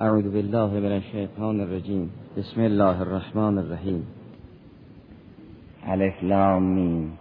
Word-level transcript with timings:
اعوذ 0.00 0.24
بالله 0.24 0.80
من 0.80 0.92
الشیطان 0.92 1.60
الرجیم 1.60 2.10
بسم 2.36 2.60
الله 2.60 3.00
الرحمن 3.00 3.58
الرحیم 3.58 4.06
الف 5.86 6.24
لام 6.24 6.62
میم. 6.62 7.18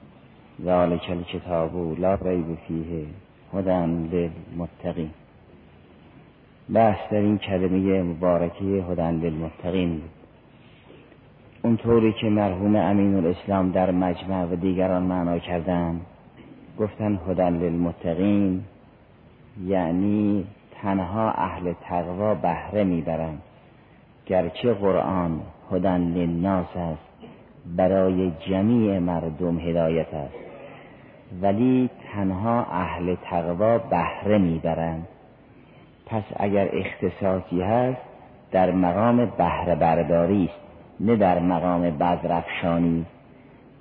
ذالک 0.63 1.09
الکتاب 1.09 1.99
لا 1.99 2.15
ریب 2.15 2.57
فیه. 2.67 3.05
هدی 3.53 3.69
للمتقین. 4.11 5.09
بحث 6.73 7.11
در 7.11 7.17
این 7.17 7.37
کلمه 7.37 8.03
مبارکه 8.03 8.65
هدی 8.65 9.01
للمتقین 9.01 9.89
بود. 9.89 10.09
اونطوری 11.63 12.13
که 12.21 12.29
مرحوم 12.29 12.75
امین 12.75 13.15
الاسلام 13.15 13.71
در 13.71 13.91
مجمع 13.91 14.45
و 14.45 14.55
دیگران 14.55 15.03
معنا 15.03 15.39
کردن 15.39 16.01
گفتن 16.79 17.19
هدی 17.27 17.41
للمتقین 17.41 18.63
یعنی 19.65 20.45
تنها 20.81 21.31
اهل 21.31 21.73
تقوا 21.81 22.33
بهره 22.33 22.83
می‌برند. 22.83 23.41
گرچه 24.25 24.73
قرآن 24.73 25.41
هدن 25.71 26.01
للناس 26.01 26.77
است 26.77 27.09
برای 27.77 28.31
جمیع 28.47 28.99
مردم 28.99 29.59
هدایت 29.59 30.13
است. 30.13 30.35
ولی 31.41 31.89
تنها 32.13 32.63
اهل 32.63 33.15
تقوا 33.15 33.77
بهره 33.77 34.37
می‌برند. 34.37 35.07
پس 36.05 36.23
اگر 36.35 36.69
اختصاصی 36.73 37.61
هست 37.61 38.01
در 38.51 38.71
مقام 38.71 39.25
بهره 39.25 39.75
برداری 39.75 40.45
است 40.45 40.59
نه 40.99 41.15
در 41.15 41.39
مقام 41.39 41.81
بذرفشانی 41.89 43.05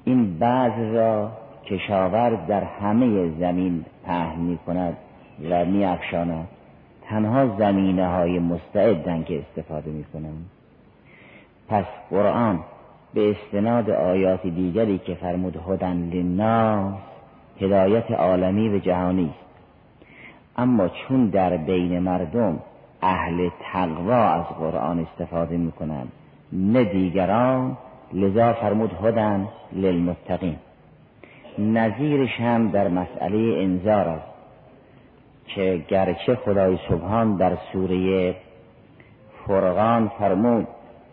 این 0.05 0.39
بعض 0.39 0.95
را 0.95 1.30
کشاورز 1.65 2.47
در 2.48 2.65
همه 2.65 3.28
زمین 3.39 3.84
پهن 4.06 4.39
می 4.39 4.59
کند 4.67 4.97
و 5.51 5.65
می 5.65 5.84
افشاند 5.84 6.48
تنها 7.09 7.57
زمینه 7.59 8.09
های 8.09 8.39
مستعدن 8.39 9.25
که 9.25 9.39
استفاده 9.41 9.91
می 9.91 10.05
پس 11.69 11.84
قرآن 12.11 12.61
به 13.14 13.31
استناد 13.31 13.91
آیات 13.91 14.47
دیگری 14.47 14.98
که 14.98 15.14
فرمود 15.14 15.56
هدن 15.69 15.97
للناس 15.97 16.95
هدایت 17.61 18.11
عالمی 18.11 18.69
و 18.69 18.79
جهانی 18.79 19.25
است. 19.25 19.48
اما 20.56 20.89
چون 20.89 21.27
در 21.27 21.56
بین 21.56 21.98
مردم 21.98 22.59
اهل 23.03 23.48
تقوا 23.73 24.29
از 24.29 24.45
قرآن 24.45 24.98
استفاده 24.98 25.56
می 25.56 25.73
کنند 25.73 26.12
نه 26.53 26.84
دیگران 26.84 27.77
لذا 28.12 28.53
فرمود 28.53 28.91
هدن 29.05 29.48
للمتقین. 29.73 30.56
نظیرش 31.59 32.41
هم 32.41 32.70
در 32.70 32.89
مسئله 32.89 33.62
انذار 33.62 34.09
است. 34.09 34.38
که 35.55 35.85
گرچه 35.89 36.35
خدای 36.35 36.79
سبحان 36.89 37.37
در 37.37 37.57
سوره 37.73 38.35
فرقان 39.47 40.11
فرمود 40.19 40.67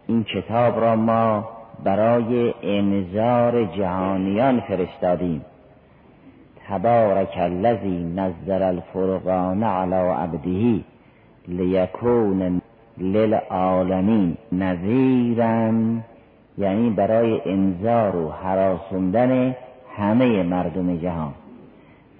این 0.08 0.23
کتاب 0.23 0.80
را 0.80 0.95
ما 0.95 1.50
برای 1.83 2.53
انذار 2.63 3.66
جهانیان 3.66 4.59
فرستادیم. 4.59 5.45
تبارک 6.67 7.38
الذی 7.38 8.13
نزل 8.16 8.63
الفرقان 8.63 9.63
علی 9.63 10.09
عبده 10.09 10.83
لیکون 11.47 12.61
للعالمین 12.97 14.38
نذیرا 14.52 15.72
یعنی 16.58 16.89
برای 16.89 17.41
انذار 17.45 18.16
و 18.16 18.31
حراسوندن 18.31 19.56
همه 19.97 20.44
مردم 20.44 20.97
جهان. 20.97 21.33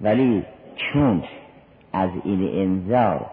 ولی 0.00 0.42
چون 0.76 1.22
از 1.96 2.10
این 2.24 2.62
انذار 2.62 3.26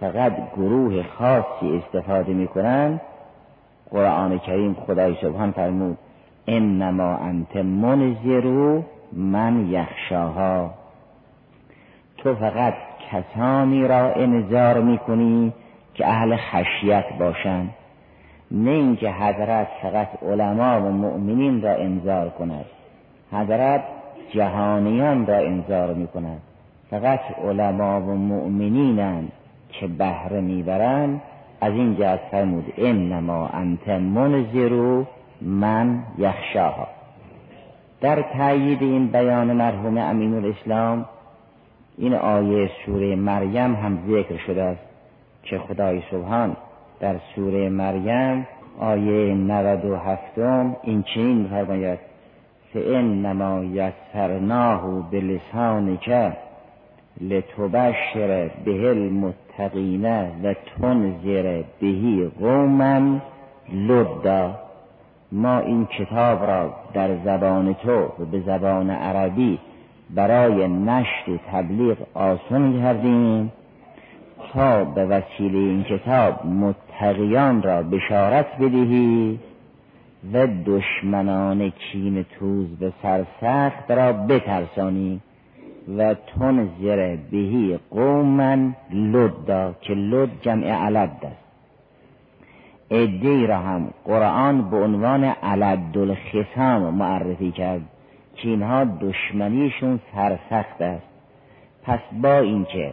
فقط 0.00 0.32
گروه 0.56 1.02
خاصی 1.02 1.76
استفاده 1.76 2.32
می‌کنند. 2.32 3.00
قرآن 3.90 4.38
کریم 4.38 4.76
خدای 4.86 5.16
سبحان 5.22 5.52
فرمود 5.52 5.98
انما 6.46 7.16
انت 7.16 7.56
منذرو 7.56 8.82
من 9.12 9.70
یخشاها. 9.70 10.70
تو 12.18 12.34
فقط 12.34 12.74
کسانی 13.10 13.88
را 13.88 14.12
انذار 14.12 14.80
می‌کنی 14.80 15.52
که 15.94 16.06
اهل 16.06 16.36
خشیت 16.36 17.04
باشند 17.18 17.70
نه 18.50 18.70
اینکه 18.70 19.10
حضرت 19.10 19.68
فقط 19.82 20.08
علما 20.22 20.80
و 20.80 20.92
مؤمنین 20.92 21.62
را 21.62 21.74
انذار 21.74 22.28
کند 22.28 22.64
حضرت 23.32 23.82
جهانیان 24.30 25.26
را 25.26 25.36
انذار 25.36 25.94
می‌کند. 25.94 26.40
فقط 26.92 27.20
علما 27.44 28.00
و 28.00 28.14
مؤمنینند 28.14 29.32
که 29.68 29.86
بهره 29.86 30.40
می‌برند 30.40 31.22
از 31.60 31.72
این 31.72 31.96
جهت 31.96 32.20
فرمود 32.30 32.72
انما 32.78 33.48
انت 33.48 33.88
منذرو 33.88 35.06
من 35.42 36.02
یخشاها. 36.18 36.88
در 38.00 38.22
تایید 38.22 38.82
این 38.82 39.06
بیان 39.06 39.52
مرحوم 39.52 39.98
امین 39.98 40.34
الاسلام 40.34 41.04
این 41.98 42.14
آیه 42.14 42.70
سوره 42.86 43.16
مریم 43.16 43.74
هم 43.74 43.98
ذکر 44.08 44.36
شده 44.46 44.62
است 44.62 44.82
که 45.42 45.58
خدای 45.58 46.02
سبحان 46.10 46.56
در 47.00 47.16
سوره 47.34 47.68
مریم 47.68 48.46
آیه 48.80 49.34
97 49.34 50.38
این 50.82 51.02
چنین 51.14 51.48
فرماید 51.48 51.98
فانما 52.74 53.64
یسرناه 53.64 55.10
بلسانک 55.10 56.32
لتبشر 57.20 58.50
به 58.64 58.88
المتقین 58.88 60.04
و 60.42 60.54
تنذر 60.54 61.62
بهی 61.80 62.30
قوما 62.40 63.20
لدا 63.72 64.54
ما 65.32 65.58
این 65.58 65.86
کتاب 65.86 66.44
را 66.44 66.74
در 66.94 67.16
زبان 67.24 67.74
تو 67.74 68.04
و 68.18 68.24
به 68.32 68.40
زبان 68.40 68.90
عربی 68.90 69.58
برای 70.14 70.68
نشر 70.68 71.30
و 71.30 71.38
تبلیغ 71.52 71.96
آسان 72.14 72.82
کردیم 72.82 73.52
تا 74.52 74.84
به 74.84 75.06
وسیله 75.06 75.58
این 75.58 75.84
کتاب 75.84 76.46
متقیان 76.46 77.62
را 77.62 77.82
بشارت 77.82 78.46
بدهی 78.60 79.38
و 80.32 80.46
دشمنان 80.66 81.70
کین 81.70 82.24
توز 82.38 82.82
و 82.82 82.90
سرسخت 83.02 83.90
را 83.90 84.12
بترسانی. 84.12 85.20
و 85.88 86.14
تنذر 86.14 87.16
بهی 87.30 87.78
قوما 87.90 88.72
لدا 88.90 89.74
که 89.80 89.94
لد 89.94 90.28
جمع 90.40 90.66
علد 90.66 91.16
است. 91.22 91.42
ادهی 92.90 93.46
را 93.46 93.58
هم 93.58 93.90
قرآن 94.04 94.70
به 94.70 94.76
عنوان 94.76 95.24
علد 95.24 95.98
الخصام 95.98 96.94
معرفی 96.94 97.52
کرد 97.52 97.82
که 98.36 98.48
اینها 98.48 98.84
دشمنیشون 98.84 100.00
سرسخت 100.14 100.82
است. 100.82 101.06
پس 101.84 102.00
با 102.22 102.38
اینکه 102.38 102.92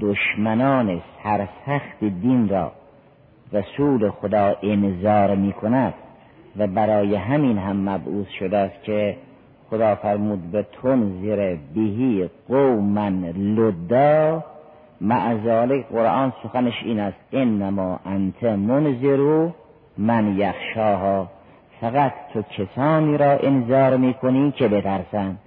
دشمنان 0.00 1.00
سرسخت 1.22 2.04
دین 2.04 2.48
را 2.48 2.72
رسول 3.52 4.10
خدا 4.10 4.56
انذار 4.62 5.36
می 5.36 5.52
کند 5.52 5.94
و 6.56 6.66
برای 6.66 7.14
همین 7.14 7.58
هم 7.58 7.88
مبعوث 7.88 8.28
شده 8.38 8.58
است 8.58 8.84
که 8.84 9.16
خدا 9.72 9.94
فرمود 9.94 10.50
به 10.50 10.66
تنذر 10.82 11.56
بهی 11.74 12.30
قوما 12.48 13.08
لدا 13.36 14.44
معذالک 15.00 15.86
قرآن 15.86 16.32
سخنش 16.42 16.82
این 16.84 17.00
است 17.00 17.16
انما 17.32 18.00
انت 18.06 18.44
منذرو 18.44 19.52
من 19.98 20.38
یخشاها. 20.38 21.28
فقط 21.80 22.12
تو 22.32 22.42
کسانی 22.42 23.16
را 23.16 23.38
انذار 23.38 23.96
می‌کنی 23.96 24.50
که 24.50 24.68
بترسند. 24.68 25.38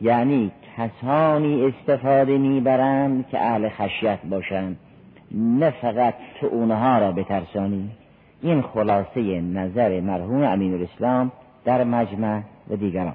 یعنی 0.00 0.52
کسانی 0.76 1.64
استفاده 1.64 2.38
می‌برند 2.38 3.28
که 3.28 3.40
اهل 3.40 3.68
خشیت 3.68 4.18
باشند. 4.30 4.76
نه 5.34 5.70
فقط 5.70 6.14
تو 6.40 6.46
اونها 6.46 6.98
را 6.98 7.12
بترسانی. 7.12 7.90
این 8.42 8.62
خلاصه 8.62 9.40
نظر 9.40 10.00
مرحوم 10.00 10.42
امین 10.42 10.74
الاسلام 10.74 11.32
در 11.64 11.84
مجمع 11.84 12.40
و 12.70 12.76
دیگران. 12.76 13.14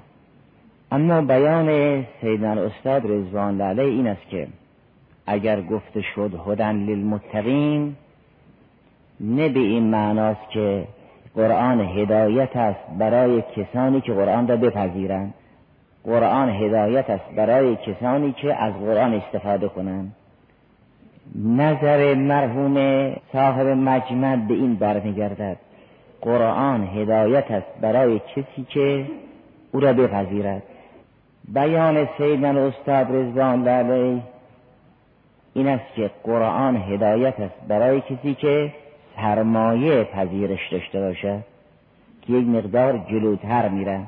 اما 0.92 1.20
بیان 1.20 2.04
سیدنا 2.20 2.62
استاد 2.62 3.02
رضوان 3.10 3.60
علیه 3.60 3.84
این 3.84 4.06
است 4.06 4.28
که 4.30 4.48
اگر 5.26 5.62
گفته 5.62 6.02
شد 6.14 6.40
هدن 6.46 6.76
للمتقین 6.76 7.96
نه 9.20 9.48
به 9.48 9.60
این 9.60 9.82
معناست 9.82 10.50
که 10.50 10.84
قرآن 11.34 11.80
هدایت 11.80 12.56
است 12.56 12.80
برای 12.98 13.42
کسانی 13.56 14.00
که 14.00 14.12
قرآن 14.12 14.48
را 14.48 14.56
بپذیرند. 14.56 15.34
قرآن 16.04 16.48
هدایت 16.48 17.10
است 17.10 17.24
برای 17.36 17.76
کسانی 17.76 18.32
که 18.32 18.54
از 18.54 18.74
قرآن 18.74 19.14
استفاده 19.14 19.68
کنند. 19.68 20.12
نظر 21.44 22.14
مرحوم 22.14 22.76
صاحب 23.32 23.66
مجمع 23.66 24.36
به 24.36 24.54
این 24.54 24.74
برمیگردد. 24.74 25.56
قرآن 26.20 26.86
هدایت 26.86 27.50
است 27.50 27.80
برای 27.80 28.18
کسی 28.18 28.66
که 28.68 29.06
او 29.72 29.80
را 29.80 29.92
بپذیرد. 29.92 30.62
بیان 31.54 32.08
سیدن 32.18 32.56
استاد 32.56 33.06
رضوان 33.16 33.68
علیه 33.68 34.22
این 35.54 35.68
است 35.68 35.94
که 35.94 36.10
قرآن 36.24 36.76
هدایت 36.76 37.40
است 37.40 37.54
برای 37.68 38.00
کسی 38.00 38.34
که 38.34 38.72
سرمایه 39.16 40.04
پذیرش 40.04 40.72
داشته 40.72 41.00
باشد 41.00 41.40
که 42.22 42.32
یک 42.32 42.46
مقدار 42.46 42.98
جلوتر 43.10 43.68
میره. 43.68 44.00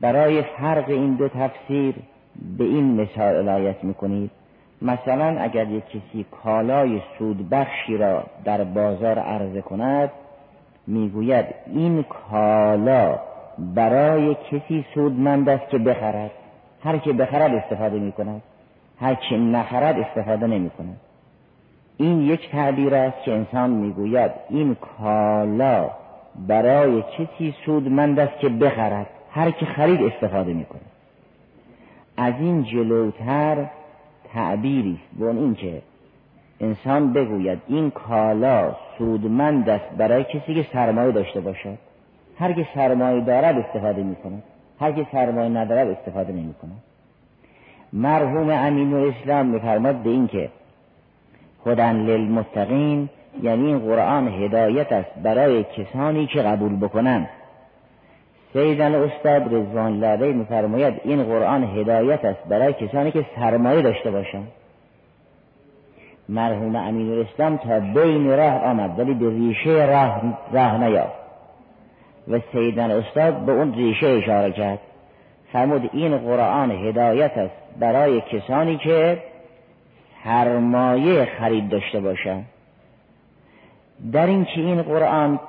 برای 0.00 0.42
فرق 0.42 0.88
این 0.88 1.14
دو 1.14 1.28
تفسیر 1.28 1.94
به 2.58 2.64
این 2.64 3.00
مثال 3.00 3.34
علایت 3.34 3.84
می‌کنید. 3.84 4.30
مثلا 4.82 5.40
اگر 5.40 5.68
یک 5.68 5.84
کسی 5.86 6.26
کالای 6.42 7.02
سودبخشی 7.18 7.96
را 7.96 8.24
در 8.44 8.64
بازار 8.64 9.18
عرضه 9.18 9.62
کند 9.62 10.10
می‌گوید 10.86 11.46
این 11.66 12.02
کالا 12.02 13.18
برای 13.58 14.34
کسی 14.34 14.84
سودمند 14.94 15.48
است 15.48 15.70
که 15.70 15.78
بخرد. 15.78 16.30
هر 16.84 16.98
که 16.98 17.12
بخرد 17.12 17.54
استفاده 17.54 17.98
می‌کند 17.98 18.42
هر 19.00 19.14
که 19.14 19.36
نخرد 19.36 19.98
استفاده 19.98 20.46
نمی‌کند. 20.46 21.00
این 21.96 22.20
یک 22.20 22.50
تعبیر 22.50 22.94
است 22.94 23.22
که 23.24 23.32
انسان 23.32 23.70
می‌گوید 23.70 24.30
این 24.48 24.74
کالا 24.74 25.90
برای 26.48 27.02
کسی 27.02 27.54
سودمند 27.66 28.18
است 28.18 28.38
که 28.40 28.48
بخرد؟ 28.48 29.06
هر 29.30 29.50
که 29.50 29.66
خرید 29.66 30.02
استفاده 30.02 30.52
می‌کنه 30.52 30.80
از 32.16 32.34
این 32.40 32.62
جلوتر 32.64 33.66
تعبیری 34.34 35.00
است. 35.04 35.20
به 35.20 35.26
این 35.26 35.54
که 35.54 35.82
انسان 36.60 37.12
بگوید 37.12 37.62
این 37.68 37.90
کالا 37.90 38.76
سودمند 38.98 39.68
است 39.68 39.96
برای 39.96 40.24
کسی 40.24 40.54
که 40.54 40.66
سرمایه 40.72 41.12
داشته 41.12 41.40
باشد. 41.40 41.78
هر 42.38 42.52
که 42.52 42.66
سرمایه 42.74 43.20
دارد 43.20 43.58
استفاده 43.58 44.02
می‌کند. 44.02 44.42
هر 44.80 44.92
که 44.92 45.06
سرمایه 45.12 45.48
ندارد 45.48 45.88
استفاده 45.88 46.32
نمی‌کند 46.32 46.82
مرحوم 47.92 48.50
امین 48.50 48.94
اسلام 48.94 49.46
میفرماد 49.46 49.96
به 49.96 50.10
این 50.10 50.26
که 50.26 50.50
خودن 51.62 51.96
للمتقین 51.96 53.08
یعنی 53.42 53.66
این 53.66 53.78
قرآن 53.78 54.28
هدایت 54.28 54.92
است 54.92 55.10
برای 55.22 55.64
کسانی 55.64 56.26
که 56.26 56.42
قبول 56.42 56.76
بکنند. 56.76 57.28
سیدن 58.52 58.94
استاد 58.94 59.54
رضوان 59.54 60.00
لاده 60.00 60.32
میفرماید 60.32 60.94
این 61.04 61.22
قرآن 61.22 61.64
هدایت 61.64 62.24
است 62.24 62.48
برای 62.48 62.72
کسانی 62.72 63.10
که 63.10 63.26
سرمایه 63.36 63.82
داشته 63.82 64.10
باشند. 64.10 64.48
مرحوم 66.28 66.76
امین 66.76 67.12
الاسلام 67.12 67.56
تا 67.56 67.80
بین 67.80 68.28
راه 68.28 68.64
آمد 68.64 68.98
ولی 68.98 69.14
به 69.14 69.30
ریشه 69.30 69.86
راه, 69.86 70.38
راه 70.52 70.78
نیافت. 70.84 71.27
و 72.30 72.40
سیدن 72.52 72.90
استاد 72.90 73.34
به 73.34 73.52
اون 73.52 73.74
ریشه 73.74 74.06
اشاره 74.06 74.52
کرد. 74.52 74.78
فرمود 75.52 75.90
این 75.92 76.18
قرآن 76.18 76.70
هدایت 76.70 77.38
است 77.38 77.54
برای 77.80 78.20
کسانی 78.20 78.76
که 78.76 79.22
سرمایه 80.24 81.28
خرید 81.38 81.68
داشته 81.68 82.00
باشند. 82.00 82.46
در 84.12 84.26
این 84.26 84.44
که 84.44 84.60
این 84.60 84.82
قرآن 84.82 85.40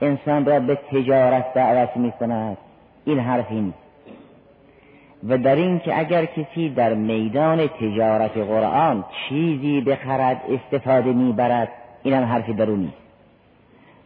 انسان 0.00 0.44
را 0.44 0.60
به 0.60 0.74
تجارت 0.74 1.54
دعوت 1.54 1.96
می 1.96 2.12
کند 2.12 2.56
این 3.04 3.18
حرفی 3.18 3.54
نیست 3.54 3.78
و 5.28 5.38
در 5.38 5.56
این 5.56 5.78
که 5.78 5.98
اگر 5.98 6.24
کسی 6.24 6.68
در 6.68 6.94
میدان 6.94 7.66
تجارت 7.66 8.36
قرآن 8.36 9.04
چیزی 9.28 9.80
بخرد 9.80 10.42
استفاده 10.48 11.12
می‌برد 11.12 11.68
این 12.02 12.14
هم 12.14 12.24
حرفی 12.24 12.52
در 12.52 12.66
نیست 12.66 13.07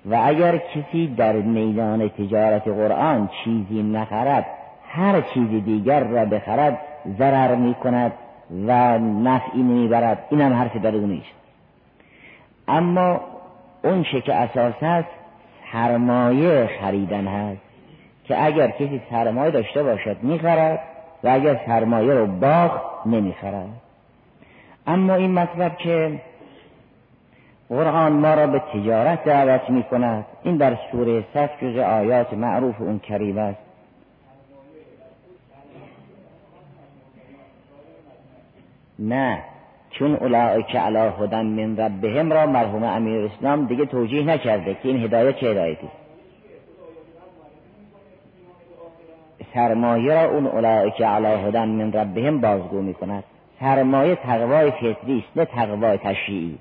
و 0.07 0.21
اگر 0.25 0.57
کسی 0.59 1.15
در 1.17 1.33
میدان 1.33 2.09
تجارت 2.09 2.69
قرآن 2.69 3.31
چیزی 3.45 3.83
نخرد 3.83 4.47
هر 4.89 5.21
چیزی 5.21 5.61
دیگر 5.61 6.05
را 6.05 6.25
بخرد 6.25 6.79
ضرر 7.19 7.55
می 7.55 7.75
کند 7.75 8.13
و 8.67 8.99
نفعی 8.99 9.63
نمی‌برد. 9.63 10.25
این 10.31 10.41
هم 10.41 10.53
حرف 10.53 10.77
در 10.77 10.91
نیست 10.91 11.35
اما 12.69 13.21
اون 13.85 14.03
چه 14.03 14.21
که 14.21 14.35
اساس 14.35 14.83
است 14.83 15.09
سرمایه 15.73 16.71
خریدن 16.81 17.27
هست 17.27 17.61
که 18.25 18.45
اگر 18.45 18.71
کسی 18.71 19.03
سرمایه 19.11 19.51
داشته 19.51 19.83
باشد 19.83 20.17
می‌خرد 20.23 20.79
و 21.25 21.29
اگر 21.29 21.61
سرمایه 21.67 22.15
رو 22.15 22.27
باخت 22.27 23.07
نمی‌خرد. 23.07 23.69
اما 24.87 25.15
این 25.15 25.33
مطلب 25.33 25.77
که 25.77 26.21
قرآن 27.73 28.13
ما 28.13 28.35
را 28.35 28.47
به 28.47 28.59
تجارت 28.59 29.25
دعوت 29.25 29.71
می 29.71 29.83
کند. 29.83 30.27
این 30.43 30.57
در 30.57 30.79
سوره 30.93 31.25
صف 31.35 31.51
جز 31.63 31.79
آیات 31.79 32.33
معروف 32.33 32.81
اون 32.81 32.99
کریم 32.99 33.39
است. 33.39 33.59
نه 38.99 39.43
چون 39.91 40.15
اولئک 40.15 40.77
علی 40.77 41.11
هدن 41.21 41.47
من 41.47 41.77
ربهم 41.77 42.33
را 42.33 42.47
مرحوم 42.47 42.85
امیر 42.85 43.25
اسلام 43.25 43.67
دیگه 43.67 43.87
توجیه 43.87 44.23
نکرده 44.23 44.75
که 44.75 44.89
این 44.89 45.05
هدایت 45.05 45.37
چه 45.37 45.47
هدایتی؟ 45.47 45.89
سرمایه 49.55 50.15
را 50.15 50.31
اون 50.31 50.47
اولئک 50.47 51.03
علی 51.03 51.49
هدن 51.49 51.69
من 51.69 51.93
ربهم 51.93 52.41
بازگو 52.41 52.83
می 52.83 52.95
کند. 52.95 53.25
سرمایه 53.61 54.17
تقوای 54.17 54.71
فطری 54.71 55.19
است 55.19 55.37
نه 55.37 55.45
تقوای 55.45 55.99
تشریعی 55.99 56.59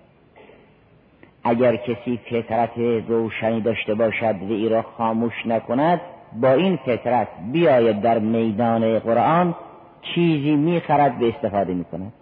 اگر 1.44 1.76
کسی 1.76 2.20
فطرت 2.30 2.78
روشنی 3.08 3.62
داشته 3.62 3.96
باشد 3.96 4.36
و 4.50 4.54
ای 4.54 4.70
را 4.70 4.82
خاموش 4.82 5.46
نکند 5.46 6.02
با 6.42 6.54
این 6.54 6.76
فطرت 6.76 7.28
بیاید 7.52 8.02
در 8.02 8.20
میدان 8.20 9.00
قرآن 9.00 9.56
چیزی 10.02 10.56
می‌خرد 10.56 11.20
به 11.20 11.30
استفاده 11.30 11.74
می‌کند. 11.74 12.14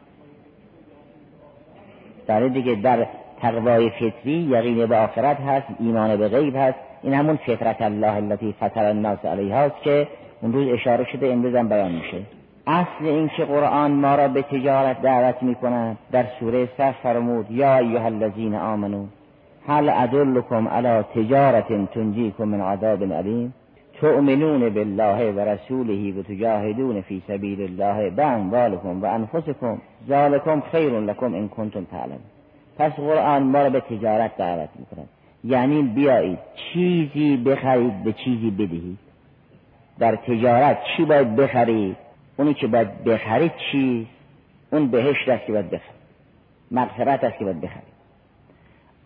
در 2.27 2.47
دیگه 2.47 2.75
در 2.75 3.07
تقوای 3.41 3.89
فطری 3.89 4.31
یقین 4.31 4.85
به 4.85 4.97
آخرت 4.97 5.41
هست 5.41 5.67
ایمان 5.79 6.15
به 6.15 6.27
غیب 6.27 6.55
هست. 6.55 6.77
این 7.03 7.13
همون 7.13 7.35
فطرت 7.35 7.81
الله 7.81 8.13
التي 8.13 8.55
فطر 8.59 8.85
الناس 8.85 9.25
علیها 9.25 9.59
است 9.59 9.81
که 9.81 10.07
اون 10.41 10.53
روز 10.53 10.67
اشاره 10.67 11.05
شده 11.11 11.27
امروز 11.27 11.55
هم 11.55 11.69
بیان 11.69 11.91
میشه. 11.91 12.17
اصل 12.71 13.05
این 13.05 13.27
که 13.37 13.45
قرآن 13.45 13.91
ما 13.91 14.15
را 14.15 14.27
به 14.27 14.41
تجارت 14.41 15.01
دعوت 15.01 15.43
می‌کنند 15.43 15.97
در 16.11 16.25
سوره 16.39 16.69
صف 16.77 16.95
فرمود 17.03 17.51
یا 17.51 17.77
ایها 17.77 18.05
الذین 18.05 18.55
آمنو 18.55 19.05
هل 19.67 19.89
ادلکم 19.89 20.67
علی 20.67 21.03
تجارت 21.03 21.93
تنجیکم 21.93 22.43
من 22.43 22.61
عذاب 22.61 23.13
علیم 23.13 23.53
تؤمنون 24.01 24.69
بالله 24.69 25.31
و 25.31 25.39
رسوله 25.39 26.19
و 26.19 26.23
تجاهدون 26.23 27.01
فی 27.01 27.21
سبیل 27.27 27.61
الله 27.61 28.09
باموالکم 28.09 29.01
و 29.01 29.05
انفسکم 29.05 29.77
ذالکم 30.07 30.61
خیر 30.71 30.99
لکم 30.99 31.33
ان 31.33 31.47
کنتم 31.47 31.83
تعلمون. 31.83 32.19
پس 32.77 32.91
قرآن 32.91 33.43
ما 33.43 33.61
را 33.61 33.69
به 33.69 33.79
تجارت 33.79 34.37
دعوت 34.37 34.69
می‌کند 34.79 35.09
یعنی 35.43 35.81
بیایید 35.81 36.39
چیزی 36.55 37.37
بخرید 37.37 38.03
به 38.03 38.13
چیزی 38.13 38.51
بدهید. 38.51 38.97
در 39.99 40.15
تجارت 40.15 40.77
چی 40.97 41.05
باید 41.05 41.35
بخرید؟ 41.35 42.08
اونی 42.39 42.53
که 42.53 42.67
باید 42.67 43.03
بخرید 43.03 43.51
چی؟ 43.71 44.07
اون 44.71 44.87
بهشت 44.87 45.29
است 45.29 45.45
که 45.45 45.51
باید 45.51 45.69
بخرید. 45.69 45.99
مغفرت 46.71 47.23
است 47.23 47.37
که 47.37 47.45
باید 47.45 47.61
بخرید. 47.61 47.93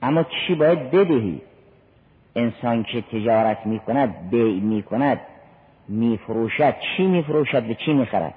اما 0.01 0.23
چی 0.23 0.55
باید 0.55 0.91
بدهید 0.91 1.41
انسان 2.35 2.83
که 2.83 3.01
تجارت 3.01 3.65
می 3.65 3.79
کند 3.79 4.29
بیع 4.29 4.59
می 4.59 4.83
کند 4.83 5.19
می 5.87 6.17
فروشد 6.17 6.75
چی 6.79 7.07
می 7.07 7.23
فروشد 7.23 7.63
به 7.63 7.75
چی 7.75 7.93
می 7.93 8.05
خرد 8.05 8.33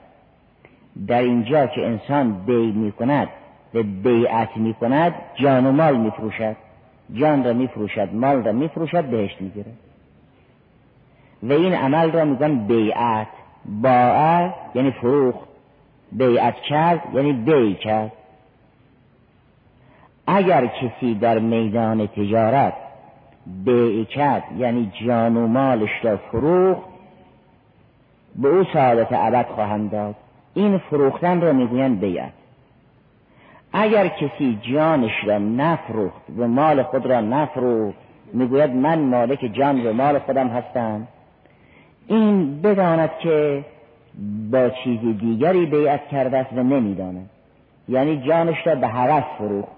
در 1.07 1.23
اینجا 1.23 1.67
که 1.67 1.87
انسان 1.87 2.33
بیع 2.33 2.73
می 2.73 2.93
کند 2.93 3.29
به 3.73 3.83
بیعت 3.83 4.57
می 4.57 4.75
کند 4.75 5.15
جان 5.35 5.67
و 5.67 5.73
مال 5.73 5.97
می 5.97 6.11
فروشد 6.11 6.57
جان 7.15 7.45
را 7.45 7.53
می 7.53 7.69
فروشد 7.69 8.15
مال 8.15 8.45
را 8.45 8.53
می 8.53 8.69
فروشد 8.69 9.05
بهشت 9.05 9.41
می 9.41 9.53
و 11.43 11.53
این 11.53 11.73
عمل 11.73 12.11
را 12.11 12.25
میگن 12.25 12.67
بیعت. 12.67 13.29
باع 13.69 14.51
یعنی 14.75 14.91
فروخت. 14.91 15.47
بیعت 16.13 16.55
کرد 16.55 17.01
یعنی 17.15 17.33
بیع 17.33 17.75
کرد. 17.75 18.13
اگر 20.27 20.67
کسی 20.67 21.15
در 21.15 21.39
میدان 21.39 22.07
تجارت 22.07 22.73
بیع 23.47 24.05
کرد 24.05 24.43
یعنی 24.59 24.93
جان 25.07 25.37
و 25.37 25.47
مالش 25.47 25.91
را 26.03 26.17
فروخت 26.17 26.83
به 28.37 28.49
او 28.49 28.65
سعادت 28.73 29.09
ابد 29.11 29.47
خواهند 29.47 29.91
داد. 29.91 30.15
این 30.55 30.79
فروختن 30.79 31.41
را 31.41 31.53
می‌گویند 31.53 32.01
بیعت 32.01 32.33
اگر 33.73 34.09
کسی 34.09 34.59
جانش 34.73 35.25
را 35.25 35.39
نفروخت 35.39 36.23
و 36.39 36.49
مال 36.49 36.83
خود 36.83 37.07
را 37.07 37.21
نفروخت 37.21 37.99
می‌گوید 38.33 38.71
من 38.71 38.99
مالک 38.99 39.51
جان 39.53 39.87
و 39.87 39.93
مال 39.93 40.19
خودم 40.19 40.49
هستم. 40.49 41.09
این 42.07 42.61
بداند 42.63 43.11
که 43.23 43.65
با 44.51 44.71
چیز 44.71 45.01
دیگری 45.01 45.67
بیعت 45.67 46.09
کرده 46.09 46.39
است 46.39 46.53
و 46.53 46.63
نمی‌داند. 46.63 47.31
یعنی 47.89 48.17
جانش 48.17 48.67
را 48.67 48.75
به 48.75 48.89
هوس 48.89 49.25
فروخت 49.39 49.73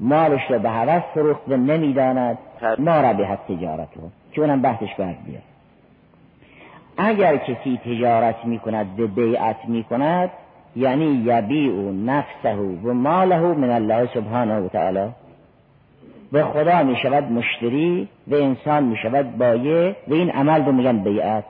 مالش 0.00 0.50
را 0.50 0.58
به 0.58 0.70
هوس 0.70 1.02
فروخت 1.14 1.48
و 1.48 1.56
نمی‌داند. 1.56 2.38
ما 2.78 3.00
را 3.00 3.12
به 3.12 3.26
حد 3.26 3.38
تجارت 3.48 3.88
رو 3.96 4.02
که 4.32 4.40
اونم 4.40 4.62
بحثش 4.62 4.94
باید 4.98 5.24
بیاد. 5.26 5.42
اگر 6.96 7.36
کسی 7.36 7.80
تجارت 7.84 8.44
می 8.44 8.58
کند 8.58 9.00
و 9.00 9.06
بیعت 9.06 9.56
می 9.68 9.84
کند 9.84 10.30
یعنی 10.76 11.04
یبیع 11.04 11.72
نفسه 11.90 12.54
و 12.84 12.92
ماله 12.92 13.40
من 13.40 13.70
الله 13.70 14.08
سبحانه 14.14 14.60
و 14.60 14.68
تعالی 14.68 15.08
و 16.32 16.44
خدا 16.44 16.82
می 16.82 16.96
شود 16.96 17.32
مشتری 17.32 18.08
و 18.28 18.34
انسان 18.34 18.84
می 18.84 18.96
شود 18.96 19.38
بایه 19.38 19.96
و 20.08 20.14
این 20.14 20.30
عمل 20.30 20.64
رو 20.64 20.72
میگن 20.72 20.98
بیعت. 20.98 21.44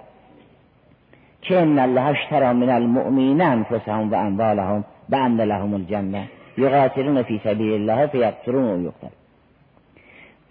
که 1.42 1.58
ان 1.58 1.78
الله 1.78 2.00
اشترى 2.00 2.52
من 2.52 2.68
المؤمنین 2.68 3.40
انفسهم 3.40 4.10
و 4.10 4.14
اموالهم 4.14 4.84
بان 5.08 5.40
لهم 5.40 5.74
الجنه 5.74 6.28
یقاتلون 6.58 7.22
فی 7.22 7.40
سبیل 7.44 7.72
الله 7.72 8.06
فیقتلون 8.06 8.64
و 8.64 8.82
یقتل. 8.82 9.08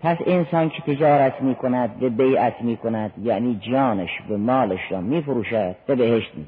پس 0.02 0.18
انسان 0.26 0.70
که 0.70 0.82
تجارت 0.82 1.42
می 1.42 1.56
کند 1.56 2.00
به 2.00 2.10
بیعت 2.10 2.62
می 2.62 2.78
کند 2.78 3.12
یعنی 3.24 3.60
جانش 3.72 4.10
به 4.30 4.38
مالش 4.38 4.80
را 4.92 5.02
می 5.02 5.22
فروشد 5.22 5.76
به 5.88 5.96
بهشت 5.96 6.32
می 6.36 6.46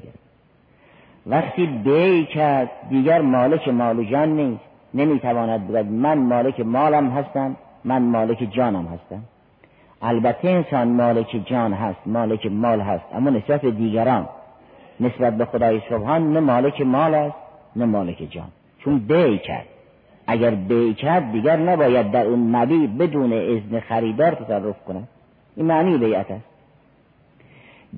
وقتی 1.26 1.66
بی 1.66 2.24
کرد 2.24 2.70
دیگر 2.90 3.20
مالک 3.20 3.68
مال 3.68 3.98
و 3.98 4.04
جان 4.04 4.28
نیست. 4.28 4.64
نمی‌تواند 4.94 5.68
بگوید 5.68 5.86
من 5.86 6.18
مالک 6.18 6.60
مالم 6.60 7.10
هستم. 7.10 7.56
من 7.84 8.02
مالک 8.02 8.52
جانم 8.52 8.86
هستم. 8.86 9.22
البته 10.02 10.48
انسان 10.48 10.88
مالک 10.88 11.42
جان 11.46 11.72
هست 11.72 12.00
مالک 12.06 12.46
مال 12.46 12.80
هست 12.80 13.04
اما 13.14 13.30
نسبت 13.30 13.60
به 13.60 13.70
دیگران 13.70 14.28
نسبت 15.00 15.36
به 15.36 15.44
خدای 15.44 15.80
سبحان 15.90 16.32
نه 16.32 16.40
مالک 16.40 16.80
مال 16.80 17.14
است 17.14 17.36
نه 17.76 17.84
مالک 17.84 18.30
جان. 18.30 18.48
چون 18.78 18.98
بی 18.98 19.38
کرد. 19.38 19.66
اگر 20.26 20.50
بی 20.50 20.94
کرد 20.94 21.32
دیگر 21.32 21.56
نباید 21.56 22.10
در 22.10 22.26
اون 22.26 22.56
مبی 22.56 22.86
بدون 22.86 23.32
اذن 23.32 23.80
خریدار 23.80 24.34
تصرف 24.34 24.84
کنه 24.84 25.02
این 25.56 25.66
معنی 25.66 25.98
بیعت 25.98 26.30
است. 26.30 26.44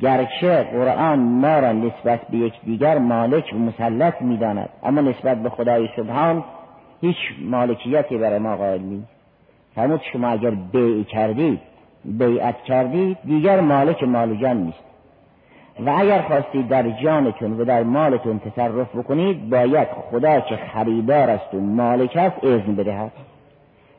گرچه 0.01 0.63
قرآن 0.63 1.19
ما 1.19 1.59
را 1.59 1.73
نسبت 1.73 2.21
به 2.31 2.39
یک 2.39 2.53
دیگر 2.65 2.99
مالک 2.99 3.45
و 3.55 3.59
مسلط 3.59 4.23
می‌داند 4.23 4.69
اما 4.83 5.01
نسبت 5.01 5.43
به 5.43 5.51
خدای 5.51 5.89
سبحان 5.97 6.45
هیچ 7.01 7.17
مالکیتی 7.41 8.19
برای 8.19 8.39
ما 8.39 8.57
قائل 8.57 8.81
نیست. 8.81 9.22
فرمود 9.75 10.01
شما 10.13 10.29
اگر 10.29 10.51
بیع 10.51 11.03
کردید 11.03 11.61
بیعت 12.05 12.63
کردید 12.63 13.19
دیگر 13.25 13.61
مالک 13.61 14.03
مال 14.03 14.37
جان 14.37 14.57
نیست. 14.57 14.85
و 15.87 15.91
اگر 15.91 16.23
خواستید 16.23 16.69
در 16.69 16.91
جانتون 16.91 17.61
و 17.61 17.65
در 17.65 17.83
مالتون 17.83 18.39
تصرف 18.39 18.97
بکنید 18.97 19.51
باید 19.51 19.89
خدا 20.11 20.41
که 20.41 20.57
خریدار 20.57 21.31
است 21.31 21.55
و 21.55 21.61
مالک 21.61 22.17
است 22.17 22.45
اذن 22.45 22.75
بدهد. 22.75 23.13